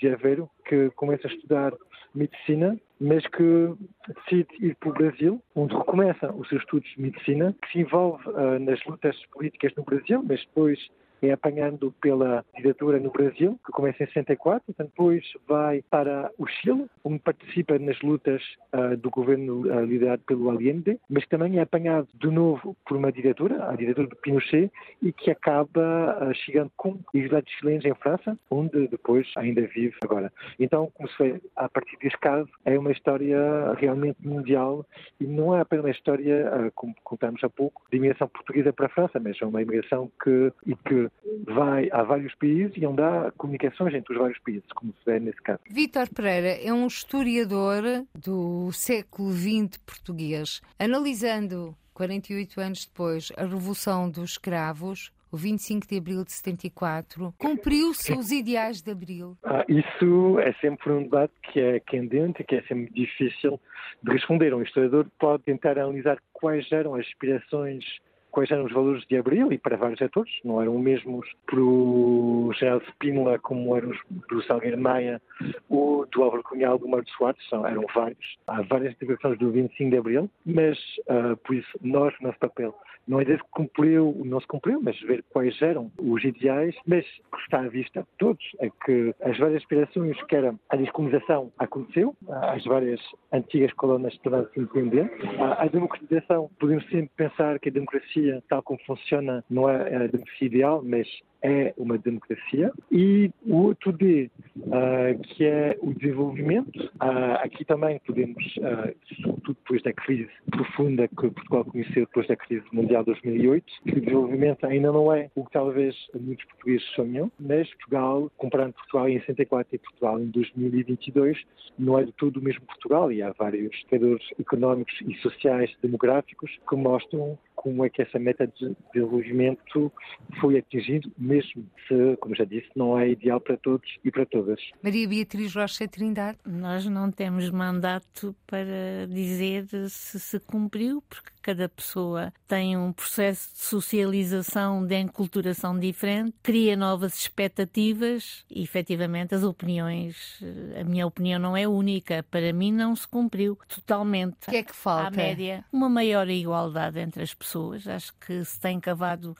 de 0.00 0.08
Aveiro, 0.08 0.48
que 0.64 0.90
começa 0.90 1.28
a 1.28 1.30
estudar 1.30 1.72
medicina, 2.14 2.78
mas 3.00 3.26
que 3.28 3.74
decide 4.08 4.48
ir 4.60 4.76
para 4.76 4.90
o 4.90 4.92
Brasil, 4.92 5.42
onde 5.54 5.74
recomeça 5.74 6.32
os 6.32 6.48
seus 6.48 6.62
estudos 6.62 6.88
de 6.90 7.00
medicina, 7.00 7.54
que 7.62 7.72
se 7.72 7.78
envolve 7.80 8.28
uh, 8.28 8.58
nas 8.58 8.84
lutas 8.84 9.16
políticas 9.32 9.72
no 9.76 9.84
Brasil, 9.84 10.22
mas 10.22 10.40
depois 10.40 10.78
é 11.22 11.32
apanhando 11.32 11.92
pela 12.00 12.44
ditadura 12.56 12.98
no 12.98 13.10
Brasil, 13.10 13.58
que 13.64 13.72
começa 13.72 14.02
em 14.02 14.06
64, 14.06 14.62
e 14.68 14.82
depois 14.82 15.24
vai 15.46 15.82
para 15.90 16.30
o 16.38 16.46
Chile, 16.46 16.86
onde 17.04 17.18
participa 17.18 17.78
nas 17.78 18.00
lutas 18.00 18.42
uh, 18.72 18.96
do 18.96 19.10
governo 19.10 19.60
uh, 19.60 19.84
liderado 19.84 20.22
pelo 20.26 20.50
Allende, 20.50 20.98
mas 21.08 21.26
também 21.26 21.58
é 21.58 21.62
apanhado 21.62 22.08
de 22.14 22.28
novo 22.28 22.76
por 22.86 22.96
uma 22.96 23.12
ditadura, 23.12 23.70
a 23.70 23.76
ditadura 23.76 24.08
do 24.08 24.16
Pinochet, 24.16 24.70
e 25.02 25.12
que 25.12 25.30
acaba 25.30 26.18
uh, 26.20 26.34
chegando 26.34 26.70
com 26.76 26.98
exilados 27.14 27.50
chilenos 27.52 27.84
em 27.84 27.94
França, 27.94 28.38
onde 28.50 28.88
depois 28.88 29.26
ainda 29.36 29.62
vive 29.62 29.96
agora. 30.02 30.32
Então, 30.58 30.90
como 30.94 31.08
se 31.10 31.16
vê, 31.22 31.40
a 31.56 31.68
partir 31.68 31.96
deste 31.98 32.18
caso, 32.18 32.48
é 32.64 32.78
uma 32.78 32.92
história 32.92 33.38
realmente 33.74 34.16
mundial 34.26 34.86
e 35.20 35.24
não 35.24 35.56
é 35.56 35.60
apenas 35.60 35.84
uma 35.84 35.90
história, 35.90 36.70
como 36.74 36.94
contamos 37.02 37.42
há 37.42 37.48
pouco, 37.48 37.82
de 37.90 37.96
imigração 37.96 38.28
portuguesa 38.28 38.72
para 38.72 38.86
a 38.86 38.90
França, 38.90 39.20
mas 39.20 39.40
é 39.40 39.46
uma 39.46 39.62
imigração 39.62 40.10
que, 40.22 40.52
e 40.66 40.74
que 40.74 41.09
vai 41.46 41.88
a 41.92 42.02
vários 42.02 42.34
países 42.34 42.72
e 42.76 42.86
onde 42.86 43.02
há 43.02 43.32
comunicações 43.36 43.94
entre 43.94 44.12
os 44.12 44.18
vários 44.18 44.38
países, 44.40 44.70
como 44.74 44.92
se 44.92 45.04
vê 45.04 45.20
nesse 45.20 45.40
caso. 45.42 45.60
Vítor 45.70 46.08
Pereira 46.08 46.58
é 46.62 46.72
um 46.72 46.86
historiador 46.86 47.82
do 48.14 48.72
século 48.72 49.32
XX 49.32 49.76
português. 49.78 50.60
Analisando 50.78 51.74
48 51.94 52.60
anos 52.60 52.86
depois 52.86 53.32
a 53.36 53.42
Revolução 53.42 54.10
dos 54.10 54.32
Escravos, 54.32 55.12
o 55.32 55.36
25 55.36 55.86
de 55.86 55.98
abril 55.98 56.24
de 56.24 56.32
74, 56.32 57.32
cumpriu-se 57.38 58.12
os 58.12 58.32
ideais 58.32 58.82
de 58.82 58.90
abril? 58.90 59.36
Ah, 59.44 59.64
isso 59.68 60.38
é 60.40 60.52
sempre 60.54 60.92
um 60.92 61.02
debate 61.04 61.34
que 61.52 61.60
é 61.60 61.80
candente 61.80 62.42
e 62.42 62.44
que 62.44 62.56
é 62.56 62.62
sempre 62.62 62.92
difícil 62.92 63.60
de 64.02 64.12
responder. 64.12 64.52
Um 64.54 64.62
historiador 64.62 65.06
pode 65.18 65.44
tentar 65.44 65.78
analisar 65.78 66.18
quais 66.32 66.70
eram 66.72 66.94
as 66.94 67.06
aspirações 67.06 67.84
quais 68.30 68.50
eram 68.50 68.64
os 68.64 68.72
valores 68.72 69.04
de 69.06 69.16
Abril 69.16 69.52
e 69.52 69.58
para 69.58 69.76
vários 69.76 70.00
atores, 70.00 70.32
não 70.44 70.60
eram 70.60 70.76
os 70.76 70.82
mesmos 70.82 71.26
para 71.46 71.60
o 71.60 72.50
General 72.58 72.80
Spínola 72.92 73.38
como 73.38 73.76
eram 73.76 73.90
os 73.90 73.98
do 74.28 74.42
Salgueiro 74.44 74.80
Maia 74.80 75.20
ou 75.68 76.06
do 76.06 76.22
Álvaro 76.22 76.42
Cunhal 76.42 76.78
do 76.78 76.88
Mário 76.88 77.08
Soares, 77.10 77.40
são, 77.48 77.66
eram 77.66 77.84
vários. 77.94 78.38
Há 78.46 78.62
várias 78.62 78.92
interpretações 78.92 79.38
do 79.38 79.50
25 79.50 79.90
de 79.90 79.96
Abril, 79.96 80.30
mas 80.44 80.78
uh, 81.08 81.36
por 81.44 81.54
isso 81.56 81.78
nós, 81.82 82.14
nosso 82.20 82.38
papel, 82.38 82.74
não 83.10 83.20
é 83.20 83.24
dizer 83.24 83.42
que 83.42 83.50
cumpriu, 83.50 84.16
não 84.24 84.40
se 84.40 84.46
cumpriu, 84.46 84.80
mas 84.80 84.98
ver 85.00 85.24
quais 85.30 85.60
eram 85.60 85.90
os 85.98 86.22
ideais, 86.22 86.76
mas 86.86 87.04
que 87.04 87.40
está 87.42 87.60
à 87.60 87.68
vista 87.68 88.06
todos 88.18 88.44
é 88.60 88.70
que 88.84 89.14
as 89.22 89.36
várias 89.38 89.62
aspirações, 89.62 90.22
que 90.24 90.36
era 90.36 90.54
a 90.68 90.76
descolonização, 90.76 91.50
aconteceu, 91.58 92.14
as 92.28 92.64
várias 92.64 93.00
antigas 93.32 93.72
colônias 93.72 94.16
tornaram-se 94.18 94.60
independentes, 94.60 95.18
a 95.58 95.66
democratização, 95.66 96.50
podemos 96.60 96.84
sempre 96.84 97.10
pensar 97.16 97.58
que 97.58 97.68
a 97.68 97.72
democracia, 97.72 98.19
tal 98.48 98.62
como 98.62 98.80
funciona, 98.86 99.44
não 99.50 99.68
é 99.68 99.96
a 99.96 100.06
democracia 100.06 100.46
ideal, 100.46 100.82
mas 100.84 101.06
é 101.42 101.72
uma 101.76 101.96
democracia 101.96 102.72
e 102.90 103.30
o 103.46 103.56
outro 103.56 103.92
D, 103.92 104.30
uh, 104.58 105.18
que 105.22 105.44
é 105.44 105.76
o 105.80 105.92
desenvolvimento. 105.94 106.78
Uh, 106.78 107.40
aqui 107.42 107.64
também 107.64 108.00
podemos, 108.06 108.44
uh, 108.58 108.94
sobretudo 109.22 109.56
depois 109.62 109.82
da 109.82 109.92
crise 109.92 110.30
profunda 110.50 111.08
que 111.08 111.30
Portugal 111.30 111.64
conheceu 111.64 112.06
depois 112.06 112.26
da 112.26 112.36
crise 112.36 112.64
mundial 112.72 113.02
de 113.02 113.12
2008, 113.12 113.64
que 113.84 113.92
o 113.92 114.00
desenvolvimento 114.00 114.66
ainda 114.66 114.92
não 114.92 115.12
é 115.12 115.30
o 115.34 115.44
que 115.44 115.52
talvez 115.52 115.96
muitos 116.18 116.44
portugueses 116.46 116.86
sonham, 116.94 117.30
mas 117.38 117.68
Portugal, 117.74 118.30
comparando 118.36 118.74
Portugal 118.74 119.08
em 119.08 119.20
64 119.20 119.74
e 119.74 119.78
Portugal 119.78 120.20
em 120.20 120.26
2022, 120.26 121.42
não 121.78 121.98
é 121.98 122.04
de 122.04 122.12
todo 122.12 122.36
o 122.36 122.42
mesmo 122.42 122.62
Portugal 122.66 123.10
e 123.10 123.22
há 123.22 123.32
vários 123.32 123.74
indicadores 123.80 124.26
económicos 124.38 124.94
e 125.06 125.14
sociais 125.16 125.74
demográficos 125.82 126.50
que 126.68 126.76
mostram 126.76 127.38
como 127.60 127.84
é 127.84 127.90
que 127.90 128.00
essa 128.00 128.18
meta 128.18 128.46
de 128.46 128.74
desenvolvimento 128.94 129.92
foi 130.40 130.56
atingida, 130.56 131.06
mesmo 131.18 131.66
se, 131.86 132.16
como 132.18 132.34
já 132.34 132.44
disse, 132.44 132.70
não 132.74 132.98
é 132.98 133.10
ideal 133.10 133.38
para 133.38 133.58
todos 133.58 133.86
e 134.02 134.10
para 134.10 134.24
todas. 134.24 134.58
Maria 134.82 135.06
Beatriz 135.06 135.54
Rocha 135.54 135.86
Trindade. 135.86 136.38
Nós 136.46 136.86
não 136.86 137.10
temos 137.10 137.50
mandato 137.50 138.34
para 138.46 139.06
dizer 139.10 139.66
se 139.90 140.18
se 140.18 140.40
cumpriu, 140.40 141.02
porque 141.06 141.30
cada 141.42 141.68
pessoa 141.68 142.32
tem 142.48 142.78
um 142.78 142.92
processo 142.92 143.52
de 143.52 143.60
socialização, 143.60 144.86
de 144.86 144.96
enculturação 144.96 145.78
diferente, 145.78 146.34
cria 146.42 146.74
novas 146.76 147.18
expectativas 147.18 148.42
e, 148.50 148.62
efetivamente, 148.62 149.34
as 149.34 149.42
opiniões, 149.42 150.42
a 150.80 150.84
minha 150.84 151.06
opinião 151.06 151.38
não 151.38 151.54
é 151.54 151.68
única. 151.68 152.24
Para 152.30 152.52
mim, 152.54 152.72
não 152.72 152.96
se 152.96 153.06
cumpriu 153.06 153.58
totalmente. 153.68 154.48
O 154.48 154.50
que 154.50 154.56
é 154.56 154.62
que 154.62 154.74
falta? 154.74 155.08
À 155.08 155.10
média, 155.10 155.64
uma 155.70 155.90
maior 155.90 156.28
igualdade 156.28 156.98
entre 156.98 157.22
as 157.22 157.34
pessoas. 157.34 157.49
Acho 157.86 158.14
que 158.14 158.44
se 158.44 158.58
tem 158.58 158.78
cavado 158.78 159.36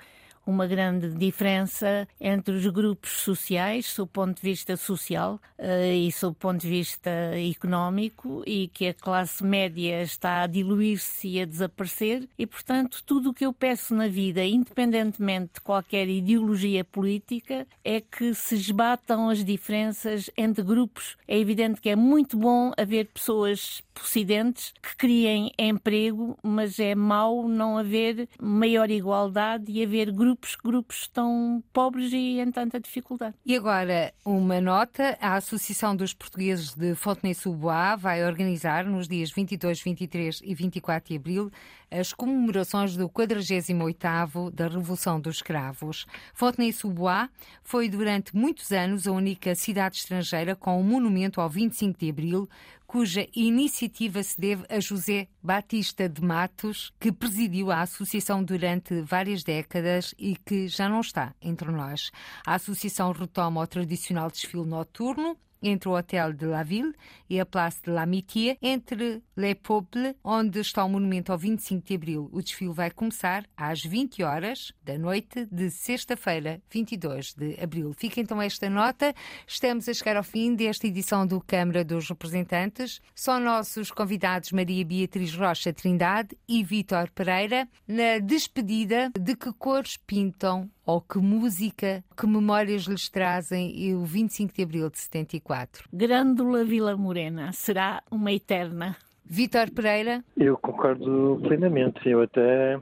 uma 0.47 0.67
grande 0.67 1.11
diferença 1.11 2.09
entre 2.21 2.55
os 2.55 2.67
grupos 2.67 3.11
sociais, 3.11 3.87
sob 3.87 4.09
o 4.09 4.13
ponto 4.13 4.37
de 4.37 4.43
vista 4.43 4.77
social 4.77 5.41
uh, 5.59 5.93
e 5.93 6.11
sob 6.11 6.33
o 6.33 6.35
ponto 6.35 6.61
de 6.61 6.69
vista 6.69 7.11
económico, 7.37 8.43
e 8.47 8.69
que 8.69 8.89
a 8.89 8.95
classe 8.95 9.45
média 9.45 10.03
está 10.03 10.43
a 10.43 10.47
diluir-se 10.47 11.29
e 11.29 11.43
a 11.43 11.45
desaparecer, 11.45 12.29
e 12.39 12.47
portanto, 12.47 13.03
tudo 13.05 13.31
o 13.31 13.35
que 13.35 13.47
eu 13.47 13.53
peço 13.53 13.95
na 13.95 14.09
vida, 14.09 14.45
independentemente 14.45 15.55
de 15.55 15.61
qualquer 15.61 16.09
ideologia 16.09 16.85
política, 16.85 17.67
é 17.85 18.01
que 18.01 18.35
se 18.35 18.55
esbatam 18.55 19.29
as 19.29 19.45
diferenças 19.45 20.31
entre 20.37 20.65
grupos. 20.65 21.17
É 21.29 21.39
evidente 21.39 21.81
que 21.81 21.91
é 21.91 21.97
muito 21.97 22.37
bom 22.37 22.73
haver 22.77 23.07
pessoas 23.07 23.83
possidentes 24.01 24.73
que 24.83 24.97
criem 24.97 25.53
emprego, 25.59 26.37
mas 26.43 26.79
é 26.79 26.95
mau 26.95 27.47
não 27.47 27.77
haver 27.77 28.29
maior 28.41 28.91
igualdade 28.91 29.71
e 29.71 29.83
haver 29.83 30.11
grupos 30.11 30.57
grupos 30.57 31.09
tão 31.09 31.63
pobres 31.73 32.13
e 32.13 32.41
em 32.41 32.51
tanta 32.51 32.81
dificuldade. 32.81 33.35
E 33.45 33.55
agora, 33.55 34.13
uma 34.25 34.61
nota: 34.61 35.17
a 35.21 35.35
Associação 35.35 35.95
dos 35.95 36.15
Portugueses 36.15 36.75
de 36.75 36.95
Fontenay-sous-Bois 36.95 38.01
vai 38.01 38.25
organizar 38.25 38.85
nos 38.85 39.07
dias 39.07 39.31
22, 39.31 39.83
23 39.83 40.41
e 40.45 40.55
24 40.55 41.09
de 41.09 41.17
abril 41.17 41.51
as 41.91 42.13
comemorações 42.13 42.97
do 42.97 43.09
48º 43.09 44.51
da 44.51 44.69
Revolução 44.69 45.21
dos 45.21 45.37
Escravos. 45.37 46.07
Fontenay-sous-Bois 46.33 47.29
foi 47.63 47.89
durante 47.89 48.35
muitos 48.35 48.71
anos 48.71 49.07
a 49.07 49.13
única 49.13 49.55
cidade 49.55 49.97
estrangeira 49.97 50.55
com 50.55 50.81
um 50.81 50.85
monumento 50.85 51.41
ao 51.41 51.51
25 51.51 51.99
de 51.99 52.11
abril, 52.11 52.49
cuja 52.87 53.27
iniciativa 53.35 54.23
se 54.23 54.41
deve 54.41 54.65
a 54.69 54.81
José 54.81 55.29
Batista 55.43 56.09
de 56.09 56.23
Matos, 56.23 56.93
que 56.99 57.13
presidiu 57.13 57.71
a 57.71 57.83
associação 57.83 58.43
durante 58.43 59.01
várias 59.03 59.43
décadas 59.43 60.15
e 60.19 60.37
que 60.37 60.69
já 60.69 60.89
não 60.89 61.01
está 61.01 61.35
entre 61.41 61.71
nós. 61.71 62.11
A 62.47 62.55
associação 62.55 63.13
retoma 63.13 63.61
o 63.61 63.67
tradicional 63.67 64.31
desfile 64.31 64.65
noturno 64.65 65.37
entre 65.63 65.89
o 65.89 65.97
Hotel 65.97 66.33
de 66.33 66.47
la 66.47 66.63
Ville 66.63 66.93
e 67.29 67.41
a 67.41 67.47
Place 67.47 67.81
de 67.83 67.91
l'Amitié, 67.91 68.57
entre 68.61 69.23
Les 69.37 69.55
Peuples, 69.55 70.15
onde 70.23 70.61
está 70.61 70.85
o 70.85 70.89
monumento 70.89 71.33
ao 71.33 71.39
25 71.39 71.87
de 71.87 71.95
Abril. 71.95 72.29
O 72.33 72.43
desfile 72.43 72.73
vai 72.73 72.91
começar 72.91 73.45
às 73.57 73.83
20 73.83 74.23
horas 74.23 74.73
da 74.83 74.99
noite 74.99 75.47
de 75.51 75.71
sexta-feira, 75.71 76.61
22 76.71 77.35
de 77.35 77.59
Abril. 77.63 77.93
Fica 77.97 78.21
então 78.21 78.41
esta 78.41 78.69
nota. 78.69 79.15
Estamos 79.47 79.89
a 79.89 79.95
chegar 79.95 80.17
ao 80.17 80.25
fim 80.25 80.55
desta 80.55 80.87
edição 80.87 81.27
do 81.27 81.41
Câmara 81.41 81.85
dos 81.85 82.09
Representantes. 82.09 83.01
São 83.15 83.41
nossos 83.41 83.91
convidados 83.91 84.53
Maria 84.53 84.85
Beatriz 84.85 85.35
Rocha 85.35 85.73
Trindade 85.73 86.37
e 86.49 86.63
Vítor 86.65 87.11
Pereira 87.11 87.69
na 87.87 88.19
despedida 88.19 89.11
de 89.19 89.37
que 89.37 89.53
cores 89.53 89.97
pintam 89.97 90.71
ou 90.91 91.01
que 91.01 91.19
música, 91.19 92.03
que 92.17 92.27
memórias 92.27 92.83
lhes 92.83 93.09
trazem 93.09 93.95
o 93.95 94.05
25 94.05 94.53
de 94.53 94.63
abril 94.63 94.91
de 94.91 94.99
74? 94.99 95.89
Grândola 95.93 96.65
Vila 96.65 96.97
Morena 96.97 97.53
será 97.53 98.03
uma 98.11 98.33
eterna. 98.33 98.97
Vítor 99.25 99.71
Pereira? 99.71 100.25
Eu 100.37 100.59
concordo 100.59 101.41
plenamente. 101.45 102.09
Eu 102.09 102.23
até 102.23 102.81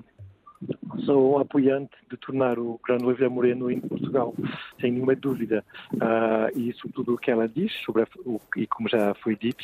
sou 1.05 1.35
um 1.35 1.38
apoiante 1.38 1.94
de 2.11 2.16
tornar 2.16 2.59
o 2.59 2.81
Grândola 2.83 3.12
Vila 3.12 3.29
Morena 3.29 3.71
em 3.71 3.81
Portugal, 3.81 4.35
sem 4.81 4.92
nenhuma 4.92 5.14
dúvida. 5.14 5.62
Uh, 5.92 6.59
e 6.59 6.73
sobretudo 6.73 7.14
o 7.14 7.18
que 7.18 7.31
ela 7.31 7.47
diz, 7.47 7.71
sobre 7.85 8.05
a, 8.05 8.07
o, 8.25 8.40
e 8.57 8.66
como 8.66 8.88
já 8.88 9.12
foi 9.16 9.37
dito, 9.37 9.62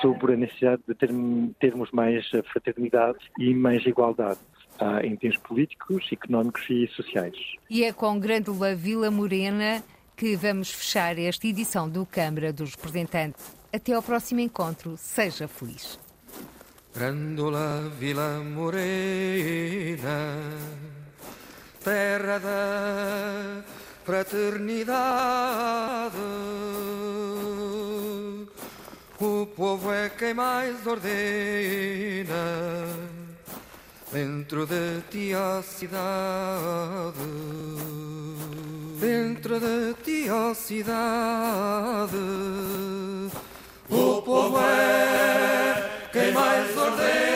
sobre 0.00 0.32
a 0.32 0.36
necessidade 0.36 0.80
de 0.88 0.94
ter, 0.94 1.10
termos 1.60 1.90
mais 1.90 2.26
fraternidade 2.50 3.18
e 3.38 3.52
mais 3.54 3.84
igualdade 3.84 4.40
uh, 4.80 5.04
em 5.04 5.16
termos 5.16 5.38
políticos, 5.38 6.08
económicos 6.12 6.64
e 6.68 6.86
sociais. 6.88 7.36
E 7.68 7.84
é 7.84 7.92
com 7.92 8.18
Grândola 8.18 8.74
Vila 8.74 9.10
Morena 9.10 9.82
que 10.16 10.34
vamos 10.34 10.70
fechar 10.70 11.18
esta 11.18 11.46
edição 11.46 11.88
do 11.88 12.06
Câmara 12.06 12.52
dos 12.52 12.74
Representantes. 12.74 13.44
Até 13.72 13.92
ao 13.92 14.02
próximo 14.02 14.40
encontro. 14.40 14.96
Seja 14.96 15.46
feliz. 15.46 15.98
Grândola 16.94 17.92
Vila 17.98 18.42
Morena, 18.42 20.40
terra 21.84 22.38
da 22.38 23.62
fraternidade. 24.02 26.16
O 29.20 29.46
povo 29.54 29.92
é 29.92 30.08
quem 30.08 30.32
mais 30.32 30.86
ordena 30.86 32.34
Dentro 34.16 34.64
de 34.64 35.02
ti 35.10 35.34
a 35.34 35.60
cidade, 35.62 37.18
dentro 38.98 39.60
de 39.60 39.92
ti 40.02 40.26
a 40.26 40.54
cidade, 40.54 42.16
o 43.90 44.22
povo 44.22 44.58
é 44.58 46.08
quem 46.10 46.32
mais 46.32 46.74
ordena, 46.78 47.35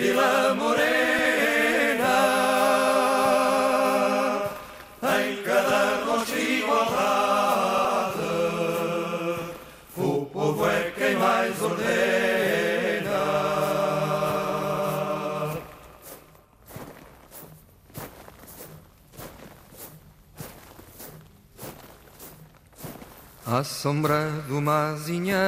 Vila 0.00 0.54
Morena, 0.54 2.16
em 5.20 5.42
cada 5.42 6.04
rosto 6.06 6.38
igualdade, 6.38 8.16
o 9.98 10.24
povo 10.24 10.66
é 10.66 10.90
quem 10.92 11.16
mais 11.16 11.60
ordena. 11.60 11.90
À 23.46 23.62
sombra 23.62 24.30
de 24.46 24.54
uma 24.54 24.92
azinheira 24.92 25.40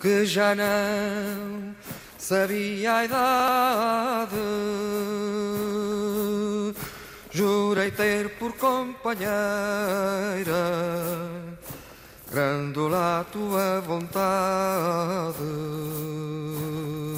que 0.00 0.24
já 0.24 0.54
não 0.54 1.74
sabia 2.18 2.94
a 2.94 3.04
idade. 3.04 4.36
Jurei 7.32 7.92
ter 7.92 8.28
por 8.38 8.52
companheira 8.54 9.30
Grandola 12.28 13.24
tua 13.30 13.80
vontade 13.80 15.38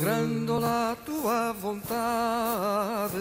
Grandola 0.01 0.97
tua 1.07 1.53
vontade 1.55 3.17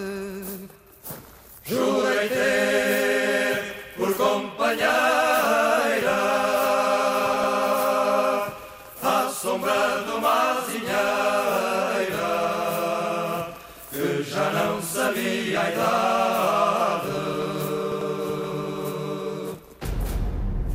Jurei 1.64 2.28
ter 2.28 3.94
por 3.96 4.14
companheira 4.16 5.51